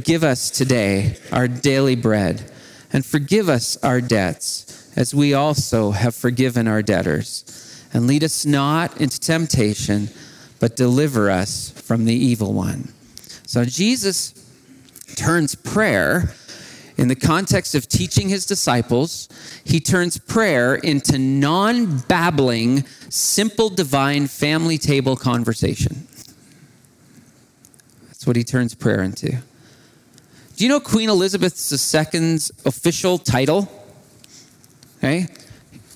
Give 0.04 0.24
us 0.24 0.50
today 0.50 1.18
our 1.32 1.48
daily 1.48 1.96
bread 1.96 2.52
and 2.92 3.06
forgive 3.06 3.50
us 3.50 3.78
our 3.84 4.02
debts 4.02 4.92
as 4.96 5.14
we 5.14 5.34
also 5.34 5.92
have 5.92 6.16
forgiven 6.16 6.68
our 6.68 6.82
debtors. 6.82 7.46
And 7.94 8.06
lead 8.06 8.24
us 8.24 8.46
not 8.46 9.00
into 9.00 9.20
temptation, 9.20 10.10
but 10.60 10.76
deliver 10.76 11.30
us 11.30 11.72
from 11.72 12.06
the 12.06 12.14
evil 12.14 12.54
one. 12.54 12.94
So 13.46 13.66
Jesus 13.66 14.34
turns 15.16 15.56
prayer 15.56 16.34
in 17.00 17.08
the 17.08 17.16
context 17.16 17.76
of 17.76 17.88
teaching 17.88 18.28
his 18.28 18.46
disciples, 18.46 19.30
he 19.64 19.80
turns 19.80 20.18
prayer 20.18 20.76
into 20.76 21.18
non 21.18 22.00
babbling, 22.00 22.84
simple 23.08 23.70
divine 23.70 24.28
family 24.28 24.78
table 24.78 25.16
conversation. 25.16 26.06
That's 28.08 28.28
what 28.28 28.36
he 28.36 28.44
turns 28.44 28.76
prayer 28.76 29.02
into. 29.02 29.32
Do 29.32 30.66
you 30.66 30.68
know 30.68 30.82
Queen 30.82 31.08
Elizabeth 31.08 31.54
II's 31.72 32.52
official 32.66 33.18
title? 33.18 33.72
Okay. 34.98 35.26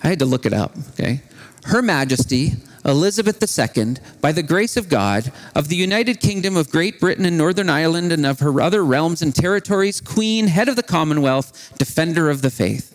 I 0.01 0.07
had 0.07 0.19
to 0.19 0.25
look 0.25 0.45
it 0.45 0.53
up. 0.53 0.71
Okay. 0.91 1.21
Her 1.65 1.81
Majesty 1.81 2.53
Elizabeth 2.85 3.41
II, 3.41 3.95
by 4.19 4.31
the 4.31 4.43
grace 4.43 4.75
of 4.75 4.89
God, 4.89 5.31
of 5.55 5.69
the 5.69 5.75
United 5.75 6.19
Kingdom 6.19 6.57
of 6.57 6.69
Great 6.69 6.99
Britain 6.99 7.25
and 7.25 7.37
Northern 7.37 7.69
Ireland 7.69 8.11
and 8.11 8.25
of 8.25 8.39
her 8.39 8.59
other 8.59 8.83
realms 8.83 9.21
and 9.21 9.33
territories, 9.33 10.01
Queen, 10.01 10.47
head 10.47 10.67
of 10.67 10.75
the 10.75 10.83
Commonwealth, 10.83 11.73
defender 11.77 12.29
of 12.29 12.41
the 12.41 12.51
faith. 12.51 12.89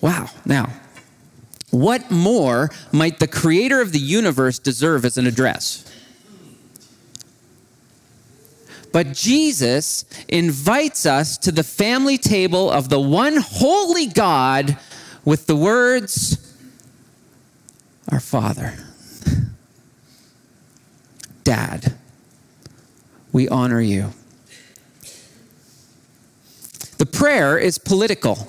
Wow. 0.00 0.30
Now, 0.44 0.72
what 1.70 2.10
more 2.10 2.70
might 2.92 3.18
the 3.18 3.28
creator 3.28 3.80
of 3.80 3.92
the 3.92 3.98
universe 3.98 4.58
deserve 4.58 5.04
as 5.04 5.18
an 5.18 5.26
address? 5.26 5.82
But 8.92 9.12
Jesus 9.12 10.06
invites 10.28 11.04
us 11.04 11.36
to 11.38 11.52
the 11.52 11.64
family 11.64 12.16
table 12.16 12.70
of 12.70 12.88
the 12.88 13.00
one 13.00 13.36
holy 13.36 14.06
God 14.06 14.78
with 15.22 15.46
the 15.46 15.56
words, 15.56 16.45
our 18.10 18.20
Father. 18.20 18.74
Dad, 21.44 21.94
we 23.32 23.48
honor 23.48 23.80
you. 23.80 24.12
The 26.98 27.06
prayer 27.06 27.58
is 27.58 27.78
political. 27.78 28.48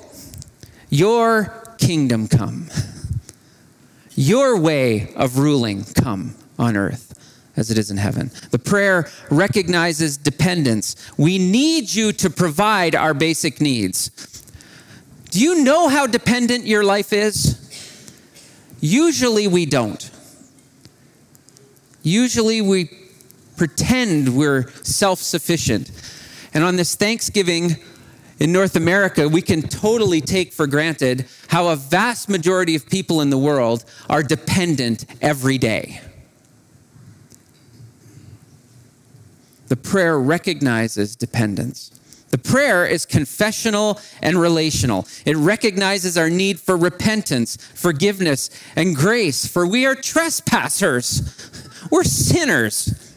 Your 0.89 1.75
kingdom 1.77 2.27
come. 2.27 2.69
Your 4.15 4.59
way 4.59 5.13
of 5.15 5.37
ruling 5.37 5.83
come 5.83 6.35
on 6.57 6.75
earth 6.75 7.13
as 7.55 7.71
it 7.71 7.77
is 7.77 7.91
in 7.91 7.97
heaven. 7.97 8.31
The 8.51 8.59
prayer 8.59 9.09
recognizes 9.29 10.17
dependence. 10.17 10.95
We 11.17 11.37
need 11.37 11.93
you 11.93 12.13
to 12.13 12.29
provide 12.29 12.95
our 12.95 13.13
basic 13.13 13.59
needs. 13.59 14.11
Do 15.31 15.41
you 15.41 15.63
know 15.63 15.89
how 15.89 16.07
dependent 16.07 16.65
your 16.65 16.83
life 16.83 17.11
is? 17.11 17.66
Usually 18.79 19.47
we 19.47 19.65
don't. 19.65 20.09
Usually 22.03 22.61
we 22.61 22.89
pretend 23.57 24.35
we're 24.37 24.69
self 24.83 25.19
sufficient. 25.19 25.91
And 26.53 26.63
on 26.63 26.75
this 26.75 26.95
Thanksgiving 26.95 27.77
in 28.39 28.51
North 28.51 28.75
America, 28.75 29.27
we 29.27 29.41
can 29.41 29.61
totally 29.63 30.21
take 30.21 30.53
for 30.53 30.67
granted 30.67 31.25
how 31.49 31.67
a 31.67 31.75
vast 31.75 32.29
majority 32.29 32.75
of 32.75 32.87
people 32.87 33.21
in 33.21 33.29
the 33.29 33.37
world 33.37 33.83
are 34.09 34.23
dependent 34.23 35.05
every 35.21 35.57
day. 35.57 36.01
The 39.67 39.75
prayer 39.75 40.17
recognizes 40.17 41.15
dependence. 41.15 41.91
The 42.29 42.37
prayer 42.37 42.85
is 42.85 43.05
confessional 43.05 43.99
and 44.21 44.39
relational. 44.39 45.07
It 45.25 45.37
recognizes 45.37 46.17
our 46.17 46.29
need 46.29 46.59
for 46.59 46.75
repentance, 46.75 47.57
forgiveness, 47.73 48.49
and 48.75 48.95
grace, 48.95 49.47
for 49.47 49.65
we 49.65 49.85
are 49.85 49.95
trespassers. 49.95 51.21
We're 51.89 52.03
sinners. 52.03 53.15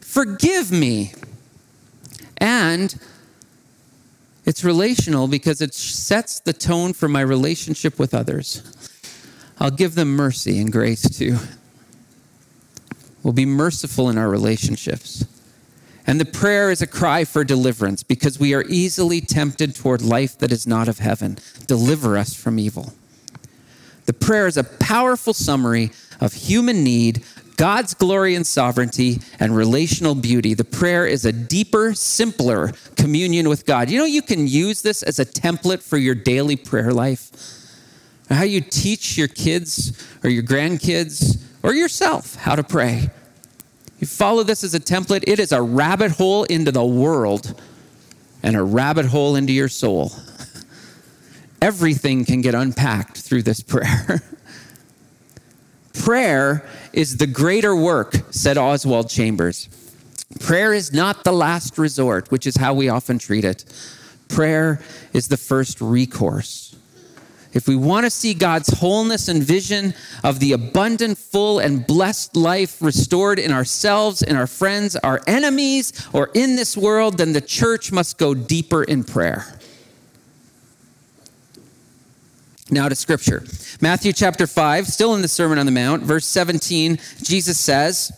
Forgive 0.00 0.72
me. 0.72 1.14
And 2.38 2.98
it's 4.44 4.64
relational 4.64 5.28
because 5.28 5.60
it 5.60 5.74
sets 5.74 6.40
the 6.40 6.52
tone 6.52 6.92
for 6.92 7.08
my 7.08 7.20
relationship 7.20 7.98
with 7.98 8.12
others. 8.12 8.62
I'll 9.60 9.70
give 9.70 9.94
them 9.94 10.16
mercy 10.16 10.58
and 10.58 10.72
grace 10.72 11.02
too. 11.02 11.38
We'll 13.22 13.34
be 13.34 13.46
merciful 13.46 14.08
in 14.08 14.16
our 14.16 14.28
relationships. 14.28 15.24
And 16.10 16.20
the 16.20 16.24
prayer 16.24 16.72
is 16.72 16.82
a 16.82 16.88
cry 16.88 17.24
for 17.24 17.44
deliverance 17.44 18.02
because 18.02 18.36
we 18.36 18.52
are 18.52 18.64
easily 18.68 19.20
tempted 19.20 19.76
toward 19.76 20.02
life 20.02 20.36
that 20.38 20.50
is 20.50 20.66
not 20.66 20.88
of 20.88 20.98
heaven. 20.98 21.38
Deliver 21.68 22.18
us 22.18 22.34
from 22.34 22.58
evil. 22.58 22.94
The 24.06 24.12
prayer 24.12 24.48
is 24.48 24.56
a 24.56 24.64
powerful 24.64 25.32
summary 25.32 25.92
of 26.20 26.32
human 26.32 26.82
need, 26.82 27.22
God's 27.56 27.94
glory 27.94 28.34
and 28.34 28.44
sovereignty, 28.44 29.20
and 29.38 29.54
relational 29.54 30.16
beauty. 30.16 30.52
The 30.52 30.64
prayer 30.64 31.06
is 31.06 31.24
a 31.24 31.30
deeper, 31.30 31.94
simpler 31.94 32.72
communion 32.96 33.48
with 33.48 33.64
God. 33.64 33.88
You 33.88 34.00
know, 34.00 34.04
you 34.04 34.22
can 34.22 34.48
use 34.48 34.82
this 34.82 35.04
as 35.04 35.20
a 35.20 35.24
template 35.24 35.80
for 35.80 35.96
your 35.96 36.16
daily 36.16 36.56
prayer 36.56 36.92
life. 36.92 37.30
how 38.28 38.42
you 38.42 38.60
teach 38.60 39.16
your 39.16 39.28
kids 39.28 39.92
or 40.24 40.30
your 40.30 40.42
grandkids 40.42 41.40
or 41.62 41.72
yourself 41.72 42.34
how 42.34 42.56
to 42.56 42.64
pray. 42.64 43.10
You 44.00 44.06
follow 44.06 44.42
this 44.42 44.64
as 44.64 44.74
a 44.74 44.80
template, 44.80 45.24
it 45.26 45.38
is 45.38 45.52
a 45.52 45.60
rabbit 45.60 46.12
hole 46.12 46.44
into 46.44 46.72
the 46.72 46.84
world 46.84 47.54
and 48.42 48.56
a 48.56 48.62
rabbit 48.62 49.06
hole 49.06 49.36
into 49.36 49.52
your 49.52 49.68
soul. 49.68 50.12
Everything 51.62 52.24
can 52.24 52.40
get 52.40 52.54
unpacked 52.54 53.18
through 53.18 53.42
this 53.42 53.60
prayer. 53.60 54.22
prayer 55.92 56.66
is 56.94 57.18
the 57.18 57.26
greater 57.26 57.76
work, 57.76 58.14
said 58.30 58.56
Oswald 58.56 59.10
Chambers. 59.10 59.68
Prayer 60.40 60.72
is 60.72 60.94
not 60.94 61.24
the 61.24 61.32
last 61.32 61.76
resort, 61.76 62.30
which 62.30 62.46
is 62.46 62.56
how 62.56 62.72
we 62.72 62.88
often 62.88 63.18
treat 63.18 63.44
it. 63.44 63.66
Prayer 64.28 64.80
is 65.12 65.28
the 65.28 65.36
first 65.36 65.78
recourse. 65.82 66.69
If 67.52 67.66
we 67.66 67.74
want 67.74 68.06
to 68.06 68.10
see 68.10 68.32
God's 68.32 68.68
wholeness 68.78 69.28
and 69.28 69.42
vision 69.42 69.94
of 70.22 70.38
the 70.38 70.52
abundant, 70.52 71.18
full, 71.18 71.58
and 71.58 71.84
blessed 71.84 72.36
life 72.36 72.80
restored 72.80 73.40
in 73.40 73.50
ourselves, 73.50 74.22
in 74.22 74.36
our 74.36 74.46
friends, 74.46 74.94
our 74.96 75.20
enemies, 75.26 75.92
or 76.12 76.30
in 76.32 76.54
this 76.54 76.76
world, 76.76 77.18
then 77.18 77.32
the 77.32 77.40
church 77.40 77.90
must 77.90 78.18
go 78.18 78.34
deeper 78.34 78.84
in 78.84 79.02
prayer. 79.02 79.58
Now 82.70 82.88
to 82.88 82.94
scripture. 82.94 83.42
Matthew 83.80 84.12
chapter 84.12 84.46
5, 84.46 84.86
still 84.86 85.14
in 85.16 85.22
the 85.22 85.28
Sermon 85.28 85.58
on 85.58 85.66
the 85.66 85.72
Mount, 85.72 86.04
verse 86.04 86.26
17, 86.26 87.00
Jesus 87.20 87.58
says, 87.58 88.12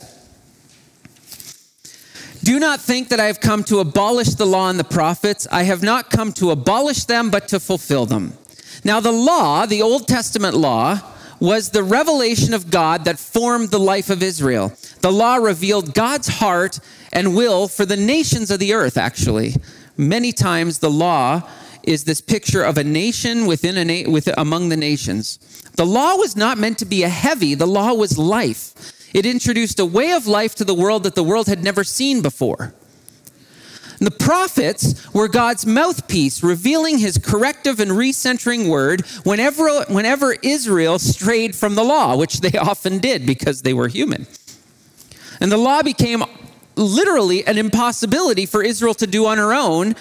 Do 2.44 2.58
not 2.58 2.78
think 2.78 3.08
that 3.08 3.18
I 3.18 3.26
have 3.26 3.40
come 3.40 3.64
to 3.64 3.78
abolish 3.78 4.34
the 4.34 4.44
law 4.44 4.68
and 4.68 4.78
the 4.78 4.84
prophets. 4.84 5.48
I 5.50 5.62
have 5.62 5.82
not 5.82 6.10
come 6.10 6.34
to 6.34 6.50
abolish 6.50 7.04
them, 7.04 7.30
but 7.30 7.48
to 7.48 7.60
fulfill 7.60 8.04
them. 8.04 8.36
Now, 8.84 9.00
the 9.00 9.12
law, 9.12 9.66
the 9.66 9.82
Old 9.82 10.08
Testament 10.08 10.56
law, 10.56 11.00
was 11.38 11.70
the 11.70 11.82
revelation 11.82 12.54
of 12.54 12.70
God 12.70 13.04
that 13.04 13.18
formed 13.18 13.70
the 13.70 13.78
life 13.78 14.10
of 14.10 14.22
Israel. 14.22 14.72
The 15.00 15.10
law 15.12 15.36
revealed 15.36 15.94
God's 15.94 16.28
heart 16.28 16.78
and 17.12 17.34
will 17.34 17.68
for 17.68 17.84
the 17.84 17.96
nations 17.96 18.50
of 18.50 18.60
the 18.60 18.74
earth, 18.74 18.96
actually. 18.96 19.56
Many 19.96 20.32
times 20.32 20.78
the 20.78 20.90
law 20.90 21.42
is 21.82 22.04
this 22.04 22.20
picture 22.20 22.62
of 22.62 22.78
a 22.78 22.84
nation 22.84 23.46
within 23.46 23.76
a 23.76 23.84
na- 23.84 24.10
with, 24.10 24.28
among 24.38 24.68
the 24.68 24.76
nations. 24.76 25.38
The 25.74 25.86
law 25.86 26.16
was 26.16 26.36
not 26.36 26.58
meant 26.58 26.78
to 26.78 26.84
be 26.84 27.02
a 27.02 27.08
heavy, 27.08 27.54
the 27.54 27.66
law 27.66 27.92
was 27.92 28.18
life. 28.18 28.72
It 29.12 29.26
introduced 29.26 29.78
a 29.80 29.84
way 29.84 30.12
of 30.12 30.26
life 30.26 30.54
to 30.56 30.64
the 30.64 30.74
world 30.74 31.02
that 31.02 31.14
the 31.14 31.24
world 31.24 31.48
had 31.48 31.62
never 31.62 31.84
seen 31.84 32.22
before. 32.22 32.72
The 34.02 34.10
prophets 34.10 35.14
were 35.14 35.28
God's 35.28 35.64
mouthpiece, 35.64 36.42
revealing 36.42 36.98
his 36.98 37.18
corrective 37.18 37.78
and 37.78 37.92
recentering 37.92 38.68
word 38.68 39.06
whenever, 39.22 39.84
whenever 39.84 40.34
Israel 40.42 40.98
strayed 40.98 41.54
from 41.54 41.76
the 41.76 41.84
law, 41.84 42.16
which 42.16 42.40
they 42.40 42.58
often 42.58 42.98
did 42.98 43.24
because 43.24 43.62
they 43.62 43.72
were 43.72 43.86
human. 43.86 44.26
And 45.40 45.52
the 45.52 45.56
law 45.56 45.82
became 45.82 46.24
literally 46.74 47.46
an 47.46 47.58
impossibility 47.58 48.44
for 48.44 48.60
Israel 48.62 48.94
to 48.94 49.06
do 49.06 49.26
on 49.26 49.38
her 49.38 49.54
own 49.54 49.94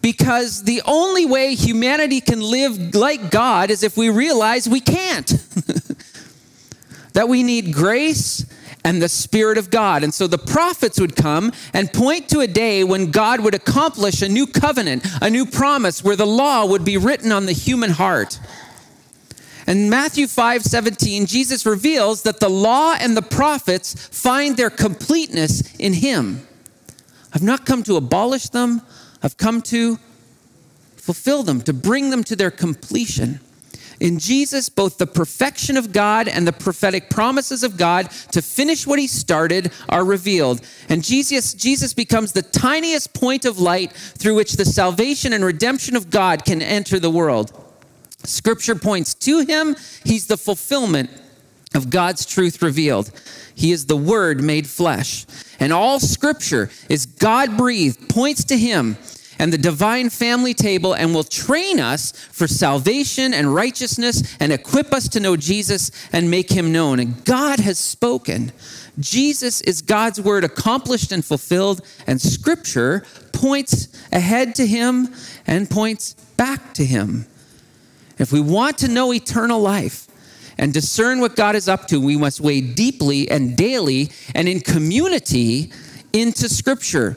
because 0.00 0.62
the 0.62 0.82
only 0.84 1.26
way 1.26 1.56
humanity 1.56 2.20
can 2.20 2.40
live 2.40 2.94
like 2.94 3.32
God 3.32 3.70
is 3.70 3.82
if 3.82 3.96
we 3.96 4.10
realize 4.10 4.68
we 4.68 4.80
can't. 4.80 5.26
that 7.14 7.28
we 7.28 7.42
need 7.42 7.72
grace 7.72 8.46
and 8.84 9.00
the 9.00 9.08
Spirit 9.08 9.56
of 9.58 9.70
God. 9.70 10.04
And 10.04 10.12
so 10.12 10.26
the 10.26 10.38
prophets 10.38 11.00
would 11.00 11.16
come 11.16 11.52
and 11.72 11.92
point 11.92 12.28
to 12.28 12.40
a 12.40 12.46
day 12.46 12.84
when 12.84 13.10
God 13.10 13.40
would 13.40 13.54
accomplish 13.54 14.20
a 14.22 14.28
new 14.28 14.46
covenant, 14.46 15.06
a 15.22 15.30
new 15.30 15.46
promise 15.46 16.04
where 16.04 16.16
the 16.16 16.26
law 16.26 16.66
would 16.66 16.84
be 16.84 16.98
written 16.98 17.32
on 17.32 17.46
the 17.46 17.52
human 17.52 17.90
heart. 17.90 18.38
And 19.66 19.88
Matthew 19.88 20.26
5 20.26 20.62
17, 20.62 21.24
Jesus 21.26 21.64
reveals 21.64 22.22
that 22.22 22.40
the 22.40 22.50
law 22.50 22.94
and 23.00 23.16
the 23.16 23.22
prophets 23.22 24.08
find 24.08 24.56
their 24.56 24.70
completeness 24.70 25.74
in 25.76 25.94
Him. 25.94 26.46
I've 27.32 27.42
not 27.42 27.64
come 27.64 27.82
to 27.84 27.96
abolish 27.96 28.50
them, 28.50 28.82
I've 29.22 29.38
come 29.38 29.62
to 29.62 29.98
fulfill 30.96 31.42
them, 31.42 31.62
to 31.62 31.72
bring 31.72 32.10
them 32.10 32.22
to 32.24 32.36
their 32.36 32.50
completion. 32.50 33.40
In 34.04 34.18
Jesus, 34.18 34.68
both 34.68 34.98
the 34.98 35.06
perfection 35.06 35.78
of 35.78 35.90
God 35.90 36.28
and 36.28 36.46
the 36.46 36.52
prophetic 36.52 37.08
promises 37.08 37.62
of 37.62 37.78
God 37.78 38.10
to 38.32 38.42
finish 38.42 38.86
what 38.86 38.98
he 38.98 39.06
started 39.06 39.72
are 39.88 40.04
revealed. 40.04 40.60
And 40.90 41.02
Jesus, 41.02 41.54
Jesus 41.54 41.94
becomes 41.94 42.32
the 42.32 42.42
tiniest 42.42 43.14
point 43.14 43.46
of 43.46 43.58
light 43.58 43.92
through 43.92 44.34
which 44.34 44.58
the 44.58 44.66
salvation 44.66 45.32
and 45.32 45.42
redemption 45.42 45.96
of 45.96 46.10
God 46.10 46.44
can 46.44 46.60
enter 46.60 47.00
the 47.00 47.08
world. 47.08 47.58
Scripture 48.24 48.74
points 48.74 49.14
to 49.14 49.40
him, 49.40 49.74
he's 50.04 50.26
the 50.26 50.36
fulfillment 50.36 51.08
of 51.74 51.88
God's 51.88 52.26
truth 52.26 52.60
revealed. 52.60 53.10
He 53.54 53.72
is 53.72 53.86
the 53.86 53.96
Word 53.96 54.42
made 54.42 54.66
flesh. 54.66 55.24
And 55.58 55.72
all 55.72 55.98
Scripture 55.98 56.68
is 56.90 57.06
God 57.06 57.56
breathed, 57.56 58.10
points 58.10 58.44
to 58.44 58.58
Him 58.58 58.98
and 59.38 59.52
the 59.52 59.58
divine 59.58 60.10
family 60.10 60.54
table 60.54 60.94
and 60.94 61.14
will 61.14 61.24
train 61.24 61.80
us 61.80 62.12
for 62.12 62.46
salvation 62.46 63.34
and 63.34 63.54
righteousness 63.54 64.36
and 64.40 64.52
equip 64.52 64.92
us 64.92 65.08
to 65.08 65.20
know 65.20 65.36
Jesus 65.36 65.90
and 66.12 66.30
make 66.30 66.50
him 66.50 66.72
known. 66.72 67.00
And 67.00 67.24
God 67.24 67.60
has 67.60 67.78
spoken. 67.78 68.52
Jesus 68.98 69.60
is 69.62 69.82
God's 69.82 70.20
word 70.20 70.44
accomplished 70.44 71.10
and 71.10 71.24
fulfilled, 71.24 71.80
and 72.06 72.20
scripture 72.20 73.04
points 73.32 73.88
ahead 74.12 74.54
to 74.56 74.66
him 74.66 75.12
and 75.46 75.68
points 75.68 76.14
back 76.36 76.74
to 76.74 76.84
him. 76.84 77.26
If 78.18 78.32
we 78.32 78.40
want 78.40 78.78
to 78.78 78.88
know 78.88 79.12
eternal 79.12 79.60
life, 79.60 80.06
and 80.58 80.72
discern 80.72 81.20
what 81.20 81.36
God 81.36 81.56
is 81.56 81.68
up 81.68 81.88
to, 81.88 82.00
we 82.00 82.16
must 82.16 82.40
wade 82.40 82.74
deeply 82.74 83.30
and 83.30 83.56
daily 83.56 84.10
and 84.34 84.48
in 84.48 84.60
community 84.60 85.72
into 86.12 86.48
Scripture. 86.48 87.16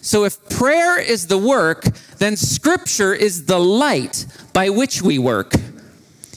So 0.00 0.24
if 0.24 0.48
prayer 0.48 0.98
is 0.98 1.26
the 1.26 1.38
work, 1.38 1.84
then 2.18 2.36
scripture 2.36 3.14
is 3.14 3.46
the 3.46 3.58
light 3.58 4.26
by 4.52 4.70
which 4.70 5.02
we 5.02 5.18
work. 5.18 5.52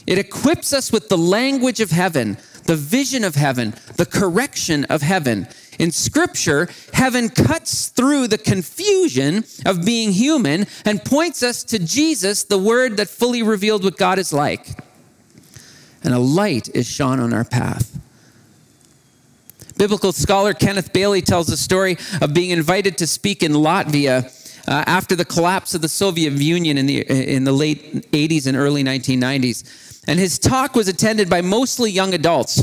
It 0.06 0.18
equips 0.18 0.72
us 0.72 0.90
with 0.92 1.08
the 1.08 1.18
language 1.18 1.80
of 1.80 1.90
heaven, 1.90 2.36
the 2.64 2.76
vision 2.76 3.24
of 3.24 3.34
heaven, 3.34 3.74
the 3.96 4.06
correction 4.06 4.84
of 4.86 5.02
heaven. 5.02 5.46
In 5.78 5.90
scripture, 5.90 6.68
heaven 6.92 7.28
cuts 7.28 7.88
through 7.88 8.28
the 8.28 8.38
confusion 8.38 9.44
of 9.64 9.84
being 9.84 10.12
human 10.12 10.66
and 10.84 11.04
points 11.04 11.42
us 11.42 11.64
to 11.64 11.78
Jesus, 11.78 12.44
the 12.44 12.58
word 12.58 12.96
that 12.98 13.08
fully 13.08 13.42
revealed 13.42 13.84
what 13.84 13.96
God 13.96 14.18
is 14.18 14.32
like. 14.32 14.68
And 16.04 16.12
a 16.12 16.18
light 16.18 16.68
is 16.74 16.86
shone 16.86 17.20
on 17.20 17.32
our 17.32 17.44
path. 17.44 18.01
Biblical 19.82 20.12
scholar 20.12 20.54
Kenneth 20.54 20.92
Bailey 20.92 21.22
tells 21.22 21.48
the 21.48 21.56
story 21.56 21.96
of 22.20 22.32
being 22.32 22.50
invited 22.50 22.96
to 22.98 23.06
speak 23.08 23.42
in 23.42 23.50
Latvia 23.50 24.26
uh, 24.68 24.84
after 24.86 25.16
the 25.16 25.24
collapse 25.24 25.74
of 25.74 25.82
the 25.82 25.88
Soviet 25.88 26.34
Union 26.34 26.78
in 26.78 26.86
the, 26.86 27.00
in 27.00 27.42
the 27.42 27.50
late 27.50 28.08
80s 28.12 28.46
and 28.46 28.56
early 28.56 28.84
1990s. 28.84 30.04
And 30.06 30.20
his 30.20 30.38
talk 30.38 30.76
was 30.76 30.86
attended 30.86 31.28
by 31.28 31.40
mostly 31.40 31.90
young 31.90 32.14
adults 32.14 32.62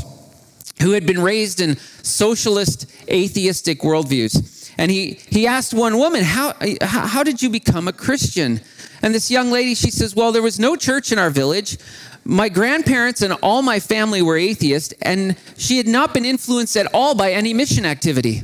who 0.80 0.92
had 0.92 1.04
been 1.04 1.20
raised 1.20 1.60
in 1.60 1.76
socialist, 2.02 2.90
atheistic 3.06 3.80
worldviews. 3.80 4.72
And 4.78 4.90
he, 4.90 5.20
he 5.28 5.46
asked 5.46 5.74
one 5.74 5.98
woman, 5.98 6.24
how, 6.24 6.54
how 6.80 7.22
did 7.22 7.42
you 7.42 7.50
become 7.50 7.86
a 7.86 7.92
Christian? 7.92 8.62
And 9.02 9.14
this 9.14 9.30
young 9.30 9.50
lady, 9.50 9.74
she 9.74 9.90
says, 9.90 10.14
Well, 10.14 10.32
there 10.32 10.42
was 10.42 10.58
no 10.58 10.76
church 10.76 11.10
in 11.12 11.18
our 11.18 11.30
village 11.30 11.78
my 12.24 12.48
grandparents 12.48 13.22
and 13.22 13.32
all 13.42 13.62
my 13.62 13.80
family 13.80 14.22
were 14.22 14.36
atheists, 14.36 14.94
and 15.02 15.36
she 15.56 15.78
had 15.78 15.88
not 15.88 16.14
been 16.14 16.24
influenced 16.24 16.76
at 16.76 16.86
all 16.92 17.14
by 17.14 17.32
any 17.32 17.54
mission 17.54 17.84
activity. 17.84 18.42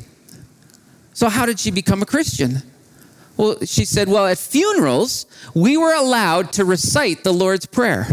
So, 1.13 1.29
how 1.29 1.47
did 1.47 1.61
she 1.61 1.71
become 1.71 2.03
a 2.03 2.07
Christian? 2.07 2.63
Well, 3.37 3.59
she 3.65 3.85
said, 3.85 4.09
Well, 4.09 4.27
at 4.27 4.39
funerals, 4.39 5.27
we 5.55 5.77
were 5.77 5.95
allowed 5.95 6.53
to 6.55 6.65
recite 6.65 7.25
the 7.25 7.33
Lord's 7.33 7.67
Prayer. 7.67 8.07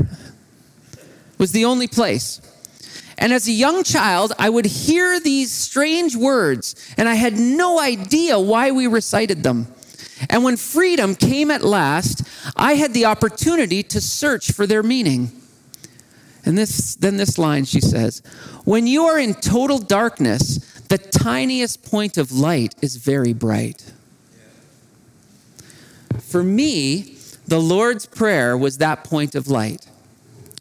It 0.93 1.39
was 1.39 1.51
the 1.51 1.65
only 1.65 1.87
place. 1.87 2.41
And 3.17 3.31
as 3.31 3.47
a 3.47 3.51
young 3.51 3.83
child, 3.83 4.33
I 4.39 4.49
would 4.49 4.65
hear 4.65 5.19
these 5.19 5.51
strange 5.51 6.15
words, 6.15 6.75
and 6.97 7.07
I 7.07 7.15
had 7.15 7.37
no 7.37 7.79
idea 7.79 8.39
why 8.39 8.71
we 8.71 8.87
recited 8.87 9.43
them. 9.43 9.67
And 10.29 10.43
when 10.43 10.57
freedom 10.57 11.15
came 11.15 11.51
at 11.51 11.63
last, 11.63 12.23
I 12.55 12.73
had 12.73 12.93
the 12.93 13.05
opportunity 13.05 13.83
to 13.83 14.01
search 14.01 14.51
for 14.51 14.65
their 14.67 14.83
meaning. 14.83 15.31
And 16.45 16.57
this, 16.57 16.95
then 16.95 17.17
this 17.17 17.37
line 17.37 17.65
she 17.65 17.79
says, 17.79 18.21
When 18.65 18.87
you 18.87 19.05
are 19.05 19.17
in 19.17 19.33
total 19.35 19.79
darkness, 19.79 20.57
the 20.89 20.97
tiniest 20.97 21.89
point 21.89 22.17
of 22.17 22.31
light 22.31 22.75
is 22.81 22.97
very 22.97 23.33
bright. 23.33 23.91
For 26.19 26.43
me, 26.43 27.17
the 27.47 27.59
Lord's 27.59 28.05
Prayer 28.05 28.57
was 28.57 28.77
that 28.77 29.03
point 29.03 29.35
of 29.35 29.47
light. 29.47 29.87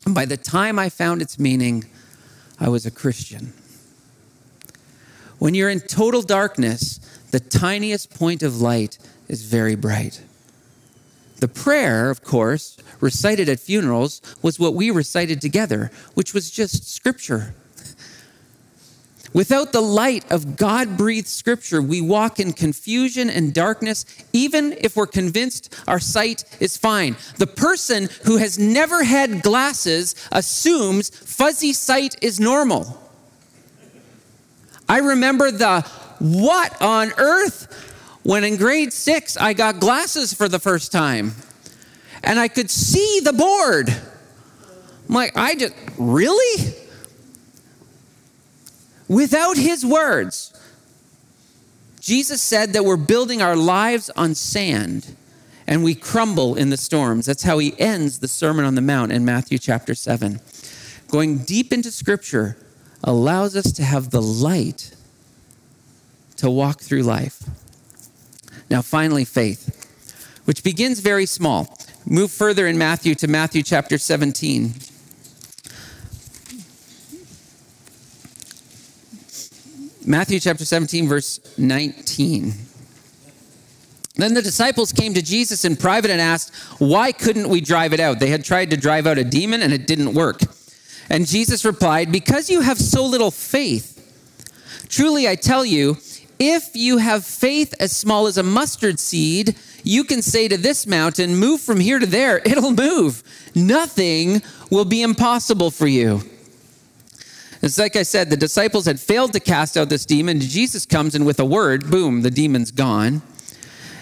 And 0.05 0.15
by 0.15 0.25
the 0.25 0.37
time 0.37 0.79
I 0.79 0.89
found 0.89 1.23
its 1.23 1.39
meaning, 1.39 1.85
I 2.59 2.69
was 2.69 2.87
a 2.87 2.91
Christian. 2.91 3.53
When 5.39 5.55
you're 5.55 5.71
in 5.71 5.81
total 5.81 6.23
darkness, 6.23 6.99
the 7.31 7.41
tiniest 7.41 8.15
point 8.15 8.43
of 8.43 8.61
light 8.61 8.99
is 9.29 9.45
very 9.45 9.75
bright. 9.75 10.23
The 11.43 11.49
prayer, 11.49 12.09
of 12.09 12.23
course, 12.23 12.77
recited 13.01 13.49
at 13.49 13.59
funerals 13.59 14.23
was 14.43 14.61
what 14.61 14.75
we 14.75 14.93
recited 14.93 15.41
together, 15.41 15.91
which 16.15 16.33
was 16.33 16.53
just 16.53 16.89
scripture. 16.89 17.53
Without 19.33 19.73
the 19.73 19.81
light 19.81 20.25
of 20.31 20.57
God 20.57 20.97
breathed 20.97 21.27
scripture, 21.27 21.83
we 21.83 22.01
walk 22.01 22.39
in 22.39 22.53
confusion 22.53 23.29
and 23.29 23.53
darkness, 23.53 24.05
even 24.33 24.77
if 24.83 24.95
we're 24.95 25.09
convinced 25.09 25.75
our 25.89 25.99
sight 25.99 26.45
is 26.61 26.77
fine. 26.77 27.17
The 27.39 27.49
person 27.49 28.09
who 28.25 28.37
has 28.37 28.57
never 28.57 29.03
had 29.03 29.43
glasses 29.43 30.15
assumes 30.31 31.11
fuzzy 31.11 31.73
sight 31.73 32.15
is 32.23 32.39
normal. 32.39 33.03
I 34.89 34.99
remember 34.99 35.51
the 35.51 35.81
what 36.21 36.81
on 36.81 37.11
earth 37.19 37.92
when 38.23 38.45
in 38.45 38.57
grade 38.57 38.93
six 38.93 39.37
I 39.37 39.53
got 39.53 39.81
glasses 39.81 40.33
for 40.33 40.49
the 40.49 40.59
first 40.59 40.93
time 40.93 41.33
and 42.23 42.39
I 42.39 42.49
could 42.49 42.71
see 42.71 43.21
the 43.21 43.33
board. 43.33 43.89
I'm 45.09 45.15
like, 45.15 45.37
I 45.37 45.55
just, 45.55 45.75
really? 45.99 46.75
Without 49.09 49.57
his 49.57 49.85
words, 49.85 50.59
Jesus 52.01 52.41
said 52.41 52.73
that 52.73 52.85
we're 52.85 52.97
building 52.97 53.43
our 53.43 53.57
lives 53.57 54.11
on 54.11 54.35
sand 54.35 55.17
and 55.67 55.85
we 55.85 55.95
crumble 55.95 56.55
in 56.55 56.71
the 56.71 56.77
storms. 56.77 57.27
That's 57.27 57.43
how 57.43 57.59
he 57.59 57.79
ends 57.79 58.19
the 58.19 58.29
Sermon 58.29 58.65
on 58.65 58.75
the 58.75 58.81
Mount 58.81 59.13
in 59.13 59.25
Matthew 59.25 59.59
chapter 59.59 59.95
7. 59.95 60.41
Going 61.09 61.39
deep 61.39 61.73
into 61.73 61.91
Scripture 61.91 62.57
allows 63.05 63.57
us 63.57 63.71
to 63.73 63.83
have 63.83 64.11
the 64.11 64.23
light 64.23 64.95
to 66.37 66.51
walk 66.51 66.81
through 66.81 67.03
life. 67.03 67.43
Now, 68.73 68.81
finally, 68.81 69.27
faith, 69.27 70.41
which 70.47 70.65
begins 70.65 71.01
very 71.01 71.27
small. 71.27 71.77
Move 72.07 72.31
further 72.31 72.67
in 72.67 72.79
Matthew 72.79 73.15
to 73.17 73.29
Matthew 73.29 73.63
chapter 73.63 73.99
17. 73.99 74.73
Matthew 80.07 80.41
chapter 80.41 80.65
17, 80.65 81.07
verse 81.07 81.39
19. 81.59 82.55
Then 84.15 84.33
the 84.33 84.41
disciples 84.41 84.91
came 84.91 85.13
to 85.13 85.23
Jesus 85.23 85.67
in 85.67 85.77
private 85.77 86.11
and 86.11 86.19
asked, 86.19 86.55
Why 86.79 87.13
couldn't 87.13 87.51
we 87.51 87.61
drive 87.61 87.93
it 87.93 88.01
out? 88.01 88.21
They 88.21 88.31
had 88.31 88.43
tried 88.43 88.71
to 88.71 88.79
drive 88.79 89.07
out 89.07 89.19
a 89.19 89.25
demon 89.25 89.61
and 89.61 89.75
it 89.75 89.87
didn't 89.87 90.15
work. 90.15 90.41
And 91.11 91.27
Jesus 91.27 91.67
replied, 91.67 92.11
Because 92.11 92.49
you 92.49 92.63
have 92.63 92.79
so 92.79 93.05
little 93.05 93.31
faith. 93.31 93.91
Truly, 94.89 95.29
I 95.29 95.35
tell 95.35 95.63
you, 95.67 95.99
if 96.39 96.75
you 96.75 96.99
have 96.99 97.25
faith 97.25 97.75
as 97.81 97.97
small 97.97 98.27
as 98.27 98.39
a 98.39 98.43
mustard 98.43 98.99
seed, 98.99 99.57
you 99.85 100.05
can 100.05 100.23
say 100.23 100.49
to 100.49 100.57
this 100.57 100.87
mountain, 100.87 101.37
Move 101.37 101.61
from 101.61 101.81
here 101.81 101.99
to 101.99 102.07
there, 102.07 102.39
it'll 102.45 102.73
move. 102.73 103.23
Nothing 103.55 104.43
will 104.71 104.85
be 104.85 105.03
impossible 105.03 105.71
for 105.71 105.87
you. 105.87 106.23
It's 107.63 107.79
like 107.79 107.95
I 107.95 108.03
said, 108.03 108.29
the 108.29 108.37
disciples 108.37 108.87
had 108.87 108.99
failed 108.99 109.33
to 109.35 109.41
cast 109.41 109.77
out 109.77 109.89
this 109.89 110.05
demon. 110.05 110.41
Jesus 110.41 110.85
comes 110.85 111.15
and 111.15 111.25
with 111.25 111.39
a 111.39 111.45
word, 111.45 111.89
boom, 111.91 112.23
the 112.23 112.31
demon's 112.31 112.73
gone. 112.73 113.23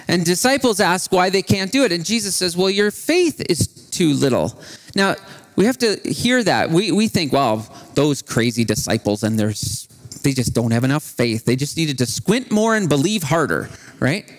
And 0.08 0.24
disciples 0.24 0.80
ask 0.80 1.12
why 1.12 1.28
they 1.30 1.42
can't 1.42 1.70
do 1.70 1.84
it. 1.84 1.92
And 1.92 2.04
Jesus 2.04 2.34
says, 2.34 2.56
Well, 2.56 2.70
your 2.70 2.90
faith 2.90 3.42
is 3.48 3.68
too 3.90 4.14
little. 4.14 4.58
Now, 4.96 5.16
we 5.56 5.66
have 5.66 5.78
to 5.78 6.00
hear 6.04 6.42
that. 6.42 6.70
We, 6.70 6.90
we 6.90 7.06
think, 7.06 7.32
well, 7.32 7.68
those 7.94 8.22
crazy 8.22 8.64
disciples 8.64 9.22
and 9.22 9.38
there's 9.38 9.89
they 10.22 10.33
just 10.33 10.54
don't 10.54 10.70
have 10.70 10.85
enough 10.85 11.02
faith. 11.02 11.44
They 11.44 11.56
just 11.56 11.76
needed 11.76 11.98
to 11.98 12.06
squint 12.06 12.50
more 12.50 12.76
and 12.76 12.88
believe 12.88 13.22
harder, 13.22 13.70
right? 13.98 14.30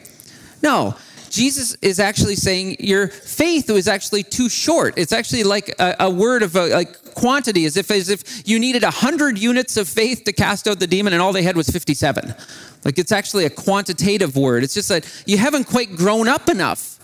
No, 0.61 0.95
Jesus 1.29 1.75
is 1.81 1.99
actually 1.99 2.35
saying 2.35 2.77
your 2.79 3.07
faith 3.07 3.69
was 3.69 3.87
actually 3.87 4.23
too 4.23 4.49
short. 4.49 4.95
It's 4.97 5.13
actually 5.13 5.43
like 5.43 5.73
a, 5.79 5.95
a 6.01 6.09
word 6.09 6.43
of 6.43 6.55
a, 6.55 6.67
like 6.67 7.13
quantity, 7.15 7.65
as 7.65 7.77
if 7.77 7.89
as 7.89 8.09
if 8.09 8.47
you 8.47 8.59
needed 8.59 8.83
hundred 8.83 9.37
units 9.37 9.77
of 9.77 9.87
faith 9.87 10.23
to 10.25 10.33
cast 10.33 10.67
out 10.67 10.79
the 10.79 10.87
demon, 10.87 11.13
and 11.13 11.21
all 11.21 11.33
they 11.33 11.43
had 11.43 11.55
was 11.55 11.69
fifty-seven. 11.69 12.35
Like 12.83 12.99
it's 12.99 13.11
actually 13.11 13.45
a 13.45 13.49
quantitative 13.49 14.35
word. 14.35 14.63
It's 14.63 14.73
just 14.73 14.89
that 14.89 15.23
you 15.25 15.37
haven't 15.37 15.65
quite 15.65 15.95
grown 15.95 16.27
up 16.27 16.49
enough. 16.49 16.99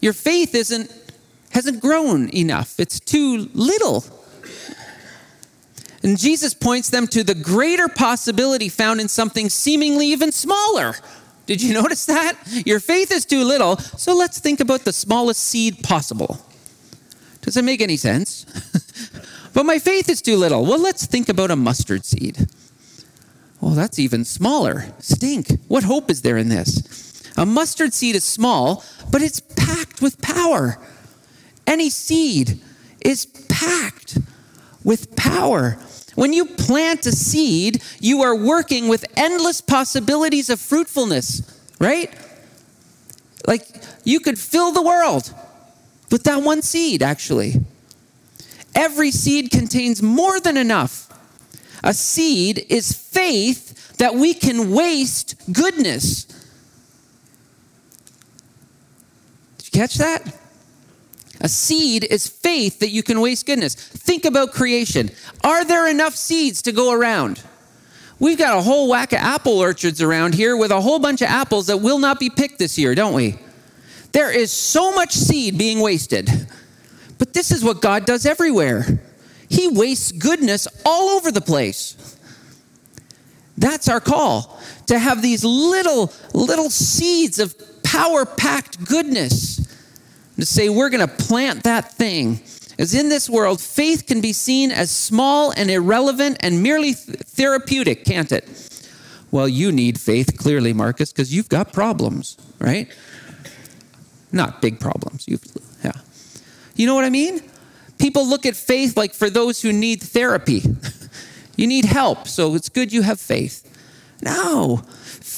Your 0.00 0.12
faith 0.12 0.54
isn't 0.54 0.90
hasn't 1.50 1.80
grown 1.80 2.30
enough. 2.30 2.80
It's 2.80 2.98
too 2.98 3.48
little. 3.54 4.04
And 6.02 6.18
Jesus 6.18 6.52
points 6.52 6.90
them 6.90 7.06
to 7.08 7.22
the 7.22 7.34
greater 7.34 7.88
possibility 7.88 8.68
found 8.68 9.00
in 9.00 9.08
something 9.08 9.48
seemingly 9.48 10.08
even 10.08 10.32
smaller. 10.32 10.94
Did 11.46 11.62
you 11.62 11.74
notice 11.80 12.06
that? 12.06 12.36
Your 12.66 12.80
faith 12.80 13.12
is 13.12 13.24
too 13.24 13.44
little, 13.44 13.76
so 13.76 14.14
let's 14.14 14.40
think 14.40 14.60
about 14.60 14.84
the 14.84 14.92
smallest 14.92 15.42
seed 15.42 15.82
possible. 15.82 16.44
Does 17.40 17.56
it 17.56 17.64
make 17.64 17.80
any 17.80 17.96
sense? 17.96 18.46
but 19.54 19.64
my 19.64 19.78
faith 19.78 20.08
is 20.08 20.22
too 20.22 20.36
little. 20.36 20.64
Well, 20.64 20.80
let's 20.80 21.06
think 21.06 21.28
about 21.28 21.50
a 21.50 21.56
mustard 21.56 22.04
seed. 22.04 22.46
Well, 23.60 23.72
that's 23.72 23.98
even 23.98 24.24
smaller. 24.24 24.86
Stink. 24.98 25.60
What 25.68 25.84
hope 25.84 26.10
is 26.10 26.22
there 26.22 26.36
in 26.36 26.48
this? 26.48 27.22
A 27.36 27.46
mustard 27.46 27.94
seed 27.94 28.16
is 28.16 28.24
small, 28.24 28.84
but 29.10 29.22
it's 29.22 29.40
packed 29.40 30.02
with 30.02 30.20
power. 30.20 30.78
Any 31.66 31.90
seed 31.90 32.60
is 33.00 33.26
packed 33.48 34.18
with 34.84 35.14
power. 35.16 35.78
When 36.14 36.32
you 36.32 36.44
plant 36.44 37.06
a 37.06 37.12
seed, 37.12 37.82
you 38.00 38.22
are 38.22 38.34
working 38.34 38.88
with 38.88 39.04
endless 39.16 39.60
possibilities 39.60 40.50
of 40.50 40.60
fruitfulness, 40.60 41.42
right? 41.80 42.12
Like 43.46 43.66
you 44.04 44.20
could 44.20 44.38
fill 44.38 44.72
the 44.72 44.82
world 44.82 45.32
with 46.10 46.24
that 46.24 46.42
one 46.42 46.62
seed, 46.62 47.02
actually. 47.02 47.54
Every 48.74 49.10
seed 49.10 49.50
contains 49.50 50.02
more 50.02 50.40
than 50.40 50.56
enough. 50.56 51.08
A 51.84 51.92
seed 51.92 52.64
is 52.68 52.92
faith 52.92 53.96
that 53.96 54.14
we 54.14 54.34
can 54.34 54.70
waste 54.70 55.34
goodness. 55.52 56.24
Did 59.58 59.66
you 59.72 59.80
catch 59.80 59.96
that? 59.96 60.41
A 61.42 61.48
seed 61.48 62.04
is 62.04 62.28
faith 62.28 62.78
that 62.78 62.90
you 62.90 63.02
can 63.02 63.20
waste 63.20 63.46
goodness. 63.46 63.74
Think 63.74 64.24
about 64.24 64.52
creation. 64.52 65.10
Are 65.42 65.64
there 65.64 65.88
enough 65.88 66.14
seeds 66.14 66.62
to 66.62 66.72
go 66.72 66.92
around? 66.92 67.42
We've 68.20 68.38
got 68.38 68.56
a 68.56 68.62
whole 68.62 68.88
whack 68.88 69.12
of 69.12 69.18
apple 69.18 69.58
orchards 69.58 70.00
around 70.00 70.34
here 70.34 70.56
with 70.56 70.70
a 70.70 70.80
whole 70.80 71.00
bunch 71.00 71.20
of 71.20 71.28
apples 71.28 71.66
that 71.66 71.78
will 71.78 71.98
not 71.98 72.20
be 72.20 72.30
picked 72.30 72.60
this 72.60 72.78
year, 72.78 72.94
don't 72.94 73.12
we? 73.12 73.36
There 74.12 74.30
is 74.30 74.52
so 74.52 74.94
much 74.94 75.10
seed 75.10 75.58
being 75.58 75.80
wasted. 75.80 76.30
But 77.18 77.32
this 77.32 77.50
is 77.50 77.64
what 77.64 77.80
God 77.80 78.04
does 78.04 78.24
everywhere. 78.24 79.00
He 79.48 79.66
wastes 79.66 80.12
goodness 80.12 80.68
all 80.86 81.10
over 81.10 81.32
the 81.32 81.40
place. 81.40 82.16
That's 83.58 83.88
our 83.88 84.00
call 84.00 84.60
to 84.86 84.98
have 84.98 85.22
these 85.22 85.44
little, 85.44 86.12
little 86.32 86.70
seeds 86.70 87.40
of 87.40 87.54
power 87.82 88.24
packed 88.24 88.84
goodness 88.84 89.61
to 90.36 90.46
say 90.46 90.68
we're 90.68 90.90
going 90.90 91.06
to 91.06 91.14
plant 91.14 91.64
that 91.64 91.92
thing. 91.92 92.40
As 92.78 92.94
in 92.94 93.08
this 93.08 93.28
world, 93.28 93.60
faith 93.60 94.06
can 94.06 94.20
be 94.20 94.32
seen 94.32 94.70
as 94.72 94.90
small 94.90 95.52
and 95.56 95.70
irrelevant 95.70 96.38
and 96.40 96.62
merely 96.62 96.94
therapeutic, 96.94 98.04
can't 98.04 98.32
it? 98.32 98.48
Well, 99.30 99.48
you 99.48 99.72
need 99.72 100.00
faith, 100.00 100.36
clearly, 100.36 100.72
Marcus, 100.72 101.12
because 101.12 101.34
you've 101.34 101.48
got 101.48 101.72
problems, 101.72 102.36
right? 102.58 102.88
Not 104.30 104.60
big 104.60 104.80
problems. 104.80 105.26
You've, 105.28 105.44
yeah. 105.84 105.92
You 106.74 106.86
know 106.86 106.94
what 106.94 107.04
I 107.04 107.10
mean? 107.10 107.42
People 107.98 108.26
look 108.26 108.46
at 108.46 108.56
faith 108.56 108.96
like 108.96 109.14
for 109.14 109.30
those 109.30 109.62
who 109.62 109.72
need 109.72 110.02
therapy. 110.02 110.62
you 111.56 111.66
need 111.66 111.84
help, 111.84 112.26
so 112.26 112.54
it's 112.54 112.68
good 112.68 112.92
you 112.92 113.02
have 113.02 113.20
faith. 113.20 113.68
No. 114.22 114.82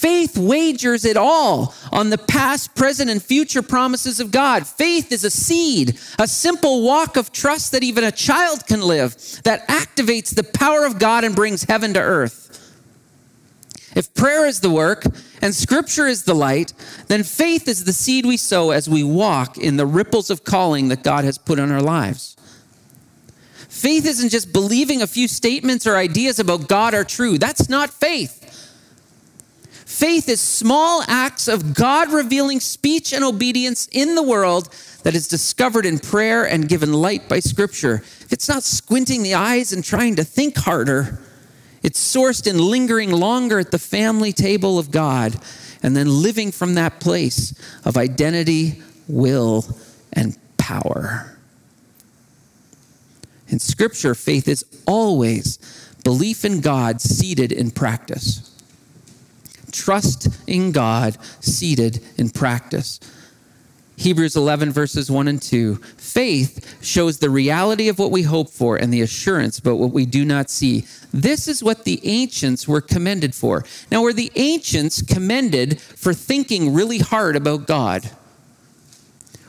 Faith 0.05 0.37
wagers 0.37 1.07
it 1.07 1.17
all 1.17 1.75
on 1.91 2.11
the 2.11 2.19
past, 2.19 2.75
present, 2.75 3.09
and 3.09 3.23
future 3.23 3.63
promises 3.63 4.21
of 4.21 4.31
God. 4.31 4.67
Faith 4.67 5.11
is 5.11 5.25
a 5.25 5.31
seed, 5.31 5.99
a 6.19 6.29
simple 6.29 6.83
walk 6.83 7.17
of 7.17 7.33
trust 7.33 7.73
that 7.73 7.83
even 7.83 8.05
a 8.05 8.13
child 8.13 8.67
can 8.67 8.83
live, 8.83 9.17
that 9.45 9.67
activates 9.67 10.35
the 10.35 10.45
power 10.45 10.85
of 10.85 10.99
God 10.99 11.25
and 11.25 11.35
brings 11.35 11.65
heaven 11.65 11.95
to 11.95 12.01
earth. 12.01 12.43
If 13.97 14.13
prayer 14.13 14.45
is 14.45 14.61
the 14.61 14.69
work 14.69 15.07
and 15.41 15.55
scripture 15.55 16.07
is 16.07 16.25
the 16.25 16.35
light, 16.35 16.75
then 17.09 17.23
faith 17.23 17.67
is 17.67 17.85
the 17.85 17.95
seed 17.95 18.27
we 18.27 18.37
sow 18.37 18.73
as 18.73 18.87
we 18.87 19.03
walk 19.03 19.57
in 19.57 19.79
the 19.79 19.87
ripples 19.87 20.29
of 20.29 20.45
calling 20.45 20.89
that 20.89 21.03
God 21.03 21.25
has 21.25 21.39
put 21.39 21.59
on 21.59 21.73
our 21.73 21.81
lives. 21.81 22.37
Faith 23.71 24.05
isn't 24.05 24.29
just 24.29 24.53
believing 24.53 25.01
a 25.01 25.07
few 25.07 25.29
statements 25.29 25.87
or 25.87 25.97
ideas 25.97 26.39
about 26.39 26.69
God 26.69 26.93
are 26.93 27.05
true. 27.05 27.39
That's 27.39 27.71
not 27.71 27.89
faith. 27.89 28.44
Faith 30.05 30.29
is 30.29 30.39
small 30.39 31.03
acts 31.09 31.49
of 31.49 31.73
God 31.73 32.13
revealing 32.13 32.61
speech 32.61 33.15
and 33.15 33.25
obedience 33.25 33.89
in 33.91 34.15
the 34.15 34.23
world 34.23 34.69
that 35.03 35.15
is 35.15 35.29
discovered 35.29 35.87
in 35.87 35.99
prayer 35.99 36.47
and 36.47 36.69
given 36.69 36.93
light 36.93 37.27
by 37.27 37.41
Scripture. 37.41 38.03
It's 38.29 38.47
not 38.47 38.65
squinting 38.65 39.23
the 39.23 39.33
eyes 39.33 39.73
and 39.73 39.83
trying 39.83 40.17
to 40.17 40.23
think 40.23 40.59
harder. 40.59 41.21
It's 41.83 41.99
sourced 41.99 42.47
in 42.47 42.59
lingering 42.59 43.13
longer 43.13 43.59
at 43.59 43.71
the 43.71 43.79
family 43.79 44.35
table 44.35 44.79
of 44.79 44.91
God 44.91 45.37
and 45.83 45.97
then 45.97 46.21
living 46.23 46.53
from 46.53 46.75
that 46.75 47.01
place 47.01 47.59
of 47.87 47.97
identity, 47.97 48.83
will, 49.09 49.65
and 50.13 50.37
power. 50.59 51.39
In 53.49 53.59
Scripture, 53.59 54.15
faith 54.15 54.49
is 54.49 54.67
always 54.87 55.57
belief 56.05 56.45
in 56.45 56.61
God 56.61 57.01
seated 57.01 57.53
in 57.53 57.71
practice. 57.71 58.51
Trust 59.75 60.29
in 60.47 60.71
God 60.71 61.19
seated 61.41 62.01
in 62.17 62.31
practice. 62.31 63.01
Hebrews 63.97 64.37
11, 64.37 64.71
verses 64.71 65.11
1 65.11 65.27
and 65.27 65.43
2. 65.43 65.75
Faith 65.97 66.77
shows 66.81 67.19
the 67.19 67.29
reality 67.29 67.89
of 67.89 67.99
what 67.99 68.13
we 68.13 68.23
hope 68.23 68.51
for 68.51 68.77
and 68.77 68.95
the 68.95 69.03
assurance 69.03 69.59
about 69.59 69.79
what 69.79 69.91
we 69.91 70.07
do 70.07 70.25
not 70.25 70.49
see. 70.49 70.85
This 71.13 71.49
is 71.49 71.63
what 71.63 71.85
the 71.85 72.01
ancients 72.05 72.69
were 72.69 72.81
commended 72.81 73.35
for. 73.35 73.65
Now, 73.91 74.03
were 74.03 74.13
the 74.13 74.31
ancients 74.37 75.03
commended 75.03 75.81
for 75.81 76.15
thinking 76.15 76.73
really 76.73 76.99
hard 76.99 77.35
about 77.35 77.67
God? 77.67 78.09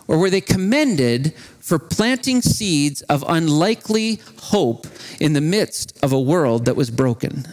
Or 0.07 0.17
were 0.17 0.31
they 0.31 0.41
commended 0.41 1.35
for 1.59 1.77
planting 1.77 2.41
seeds 2.41 3.03
of 3.03 3.23
unlikely 3.27 4.21
hope 4.41 4.87
in 5.19 5.33
the 5.33 5.41
midst 5.41 5.97
of 6.03 6.11
a 6.11 6.19
world 6.19 6.65
that 6.65 6.75
was 6.75 6.89
broken? 6.89 7.45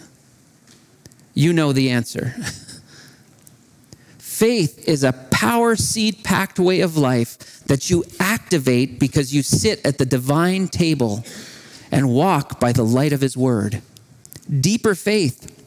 You 1.35 1.53
know 1.53 1.73
the 1.73 1.91
answer. 1.91 2.35
Faith 4.19 4.89
is 4.89 5.05
a 5.05 5.13
power 5.13 5.77
seed 5.77 6.25
packed 6.25 6.59
way 6.59 6.81
of 6.81 6.97
life 6.97 7.63
that 7.67 7.91
you 7.91 8.05
activate 8.19 8.99
because 8.99 9.35
you 9.35 9.43
sit 9.43 9.85
at 9.85 9.99
the 9.99 10.05
divine 10.05 10.69
table 10.69 11.25
and 11.91 12.11
walk 12.11 12.59
by 12.59 12.73
the 12.73 12.83
light 12.83 13.13
of 13.13 13.21
His 13.21 13.37
Word. 13.37 13.83
Deeper 14.61 14.95
faith 14.95 15.59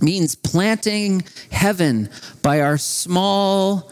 means 0.00 0.34
planting 0.34 1.24
heaven 1.50 2.08
by 2.42 2.60
our 2.60 2.78
small, 2.78 3.90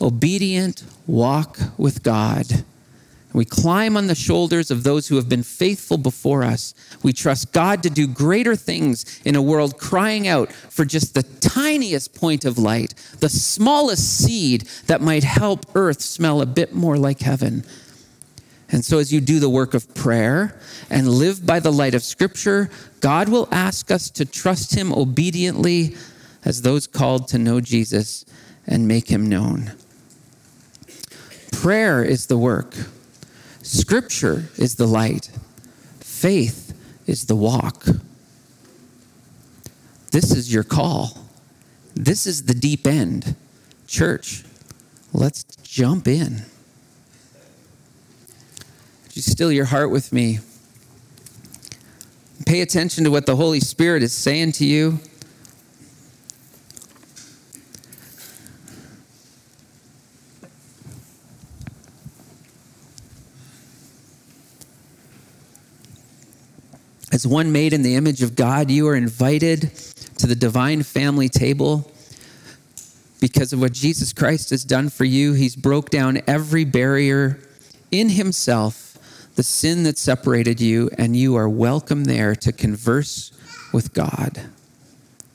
obedient 0.00 0.82
walk 1.06 1.58
with 1.78 2.02
God. 2.02 2.64
We 3.32 3.44
climb 3.44 3.96
on 3.96 4.08
the 4.08 4.14
shoulders 4.14 4.70
of 4.70 4.82
those 4.82 5.08
who 5.08 5.16
have 5.16 5.28
been 5.28 5.42
faithful 5.42 5.96
before 5.96 6.42
us. 6.42 6.74
We 7.02 7.12
trust 7.12 7.52
God 7.52 7.82
to 7.82 7.90
do 7.90 8.06
greater 8.06 8.56
things 8.56 9.20
in 9.24 9.36
a 9.36 9.42
world 9.42 9.78
crying 9.78 10.28
out 10.28 10.52
for 10.52 10.84
just 10.84 11.14
the 11.14 11.22
tiniest 11.22 12.14
point 12.14 12.44
of 12.44 12.58
light, 12.58 12.94
the 13.20 13.28
smallest 13.28 14.18
seed 14.18 14.62
that 14.86 15.00
might 15.00 15.24
help 15.24 15.66
earth 15.74 16.02
smell 16.02 16.42
a 16.42 16.46
bit 16.46 16.74
more 16.74 16.98
like 16.98 17.20
heaven. 17.20 17.64
And 18.70 18.84
so, 18.84 18.98
as 18.98 19.12
you 19.12 19.20
do 19.20 19.38
the 19.38 19.50
work 19.50 19.74
of 19.74 19.94
prayer 19.94 20.58
and 20.88 21.06
live 21.06 21.44
by 21.44 21.60
the 21.60 21.72
light 21.72 21.94
of 21.94 22.02
Scripture, 22.02 22.70
God 23.00 23.28
will 23.28 23.46
ask 23.50 23.90
us 23.90 24.08
to 24.10 24.24
trust 24.24 24.74
Him 24.74 24.92
obediently 24.94 25.94
as 26.44 26.62
those 26.62 26.86
called 26.86 27.28
to 27.28 27.38
know 27.38 27.60
Jesus 27.60 28.24
and 28.66 28.88
make 28.88 29.08
Him 29.08 29.28
known. 29.28 29.72
Prayer 31.52 32.02
is 32.02 32.26
the 32.26 32.38
work. 32.38 32.74
Scripture 33.62 34.48
is 34.58 34.74
the 34.74 34.86
light, 34.86 35.30
faith 36.00 36.74
is 37.06 37.26
the 37.26 37.36
walk. 37.36 37.86
This 40.10 40.32
is 40.32 40.52
your 40.52 40.64
call. 40.64 41.18
This 41.94 42.26
is 42.26 42.44
the 42.44 42.54
deep 42.54 42.86
end. 42.86 43.34
Church, 43.86 44.44
let's 45.12 45.44
jump 45.62 46.06
in. 46.06 46.42
Would 49.04 49.16
you 49.16 49.22
still 49.22 49.52
your 49.52 49.66
heart 49.66 49.90
with 49.90 50.12
me? 50.12 50.40
Pay 52.46 52.60
attention 52.60 53.04
to 53.04 53.10
what 53.10 53.26
the 53.26 53.36
Holy 53.36 53.60
Spirit 53.60 54.02
is 54.02 54.12
saying 54.12 54.52
to 54.52 54.66
you. 54.66 54.98
As 67.12 67.26
one 67.26 67.52
made 67.52 67.74
in 67.74 67.82
the 67.82 67.94
image 67.94 68.22
of 68.22 68.34
God, 68.34 68.70
you 68.70 68.88
are 68.88 68.96
invited 68.96 69.70
to 70.16 70.26
the 70.26 70.34
divine 70.34 70.82
family 70.82 71.28
table 71.28 71.92
because 73.20 73.52
of 73.52 73.60
what 73.60 73.72
Jesus 73.72 74.14
Christ 74.14 74.48
has 74.48 74.64
done 74.64 74.88
for 74.88 75.04
you. 75.04 75.34
He's 75.34 75.54
broke 75.54 75.90
down 75.90 76.22
every 76.26 76.64
barrier 76.64 77.38
in 77.90 78.08
himself, 78.08 78.96
the 79.36 79.42
sin 79.42 79.82
that 79.82 79.98
separated 79.98 80.58
you, 80.58 80.88
and 80.96 81.14
you 81.14 81.36
are 81.36 81.50
welcome 81.50 82.04
there 82.04 82.34
to 82.36 82.50
converse 82.50 83.30
with 83.74 83.92
God, 83.92 84.48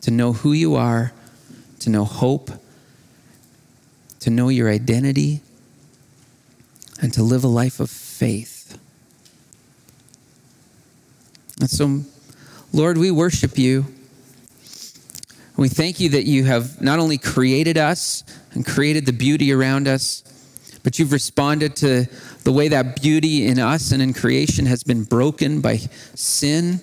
to 0.01 0.09
know 0.09 0.33
who 0.33 0.53
you 0.53 0.73
are, 0.73 1.13
to 1.81 1.91
know 1.91 2.05
hope, 2.05 2.49
to 4.19 4.31
know 4.31 4.49
your 4.49 4.67
identity, 4.67 5.41
and 6.99 7.13
to 7.13 7.21
live 7.21 7.43
a 7.43 7.47
life 7.47 7.79
of 7.79 7.91
faith. 7.91 8.56
And 11.59 11.69
so, 11.69 12.01
Lord, 12.71 12.97
we 12.97 13.11
worship 13.11 13.57
you. 13.57 13.85
We 15.55 15.69
thank 15.69 15.99
you 15.99 16.09
that 16.09 16.25
you 16.25 16.43
have 16.43 16.81
not 16.81 16.99
only 16.99 17.17
created 17.17 17.77
us 17.77 18.23
and 18.51 18.63
created 18.65 19.07
the 19.07 19.13
beauty 19.13 19.51
around 19.51 19.87
us, 19.87 20.23
but 20.83 20.99
you've 20.99 21.11
responded 21.11 21.75
to 21.77 22.05
the 22.43 22.51
way 22.51 22.67
that 22.67 23.01
beauty 23.01 23.47
in 23.47 23.57
us 23.57 23.91
and 23.91 24.01
in 24.01 24.13
creation 24.13 24.67
has 24.67 24.83
been 24.83 25.03
broken 25.03 25.59
by 25.59 25.77
sin. 26.13 26.79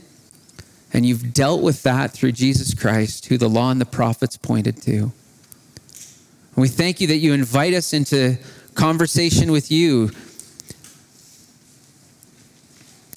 And 0.93 1.07
you've 1.07 1.33
dealt 1.33 1.63
with 1.63 1.85
that 1.85 2.11
through 2.11 2.33
Jesus 2.33 2.75
Christ, 2.75 3.27
who 3.27 3.39
the 3.39 3.49
law 3.49 3.71
and 3.71 3.81
the 3.81 3.87
prophets 3.87 4.37
pointed 4.37 4.83
to. 4.83 4.93
And 4.93 5.13
we 6.57 6.69
thank 6.69 7.01
you 7.01 7.07
that 7.09 7.17
you 7.17 7.33
invite 7.33 7.75
us 7.75 7.93
into 7.93 8.39
conversation 8.75 9.53
with 9.53 9.71
you 9.71 10.11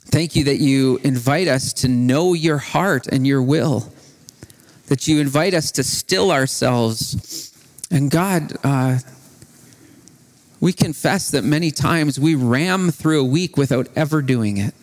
Thank 0.09 0.35
you 0.35 0.45
that 0.45 0.57
you 0.57 0.97
invite 1.03 1.47
us 1.47 1.73
to 1.73 1.87
know 1.87 2.33
your 2.33 2.57
heart 2.57 3.07
and 3.07 3.27
your 3.27 3.41
will, 3.41 3.91
that 4.87 5.07
you 5.07 5.19
invite 5.19 5.53
us 5.53 5.71
to 5.73 5.83
still 5.83 6.31
ourselves. 6.31 7.53
And 7.91 8.09
God, 8.09 8.53
uh, 8.63 8.99
we 10.59 10.73
confess 10.73 11.29
that 11.31 11.43
many 11.43 11.71
times 11.71 12.19
we 12.19 12.35
ram 12.35 12.89
through 12.89 13.21
a 13.21 13.25
week 13.25 13.57
without 13.57 13.89
ever 13.95 14.21
doing 14.21 14.57
it. 14.57 14.73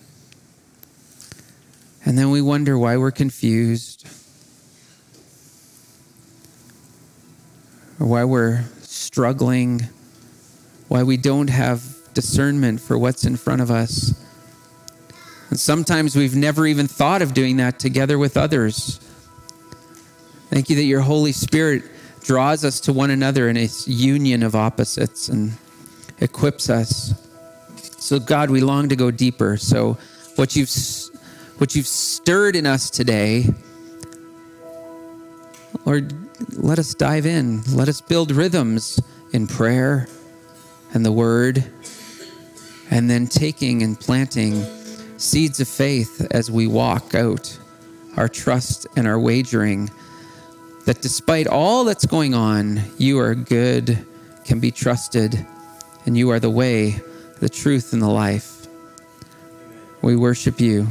And 2.04 2.18
then 2.18 2.30
we 2.30 2.42
wonder 2.42 2.78
why 2.78 2.98
we're 2.98 3.10
confused, 3.10 4.06
or 7.98 8.06
why 8.06 8.24
we're 8.24 8.64
struggling, 8.82 9.88
why 10.88 11.02
we 11.02 11.16
don't 11.16 11.48
have 11.48 11.96
discernment 12.12 12.80
for 12.80 12.98
what's 12.98 13.24
in 13.24 13.36
front 13.36 13.62
of 13.62 13.70
us. 13.70 14.20
And 15.55 15.61
sometimes 15.61 16.16
we've 16.16 16.34
never 16.34 16.66
even 16.66 16.88
thought 16.88 17.22
of 17.22 17.32
doing 17.32 17.59
that 17.59 17.78
together 17.78 18.18
with 18.18 18.36
others. 18.36 18.98
Thank 20.50 20.68
you 20.68 20.74
that 20.74 20.82
your 20.82 21.00
Holy 21.00 21.30
Spirit 21.30 21.84
draws 22.22 22.64
us 22.64 22.80
to 22.80 22.92
one 22.92 23.12
another 23.12 23.48
in 23.48 23.57
a 23.57 23.68
union 23.86 24.42
of 24.42 24.57
opposites 24.57 25.28
and 25.28 25.52
equips 26.18 26.68
us. 26.68 27.14
So, 27.98 28.18
God, 28.18 28.50
we 28.50 28.62
long 28.62 28.88
to 28.88 28.96
go 28.96 29.12
deeper. 29.12 29.57
So, 29.57 29.96
what 30.34 30.57
you've, 30.57 30.70
what 31.59 31.76
you've 31.76 31.86
stirred 31.86 32.57
in 32.57 32.66
us 32.66 32.90
today, 32.90 33.46
Lord, 35.84 36.12
let 36.50 36.80
us 36.80 36.94
dive 36.94 37.26
in. 37.26 37.62
Let 37.76 37.88
us 37.88 38.00
build 38.00 38.32
rhythms 38.32 38.98
in 39.32 39.46
prayer 39.46 40.09
and 40.94 41.07
the 41.07 41.12
word, 41.12 41.64
and 42.90 43.09
then 43.09 43.28
taking 43.28 43.84
and 43.84 44.00
planting 44.00 44.66
seeds 45.24 45.58
of 45.58 45.66
faith 45.66 46.26
as 46.30 46.50
we 46.50 46.66
walk 46.66 47.14
out 47.14 47.58
our 48.16 48.28
trust 48.28 48.86
and 48.94 49.06
our 49.06 49.18
wagering 49.18 49.90
that 50.84 51.00
despite 51.00 51.46
all 51.46 51.84
that's 51.84 52.04
going 52.04 52.34
on, 52.34 52.80
you 52.98 53.18
are 53.18 53.34
good, 53.34 54.06
can 54.44 54.60
be 54.60 54.70
trusted, 54.70 55.46
and 56.04 56.16
you 56.16 56.30
are 56.30 56.38
the 56.38 56.50
way, 56.50 57.00
the 57.40 57.48
truth, 57.48 57.94
and 57.94 58.02
the 58.02 58.08
life. 58.08 58.66
We 60.02 60.14
worship 60.14 60.60
you. 60.60 60.86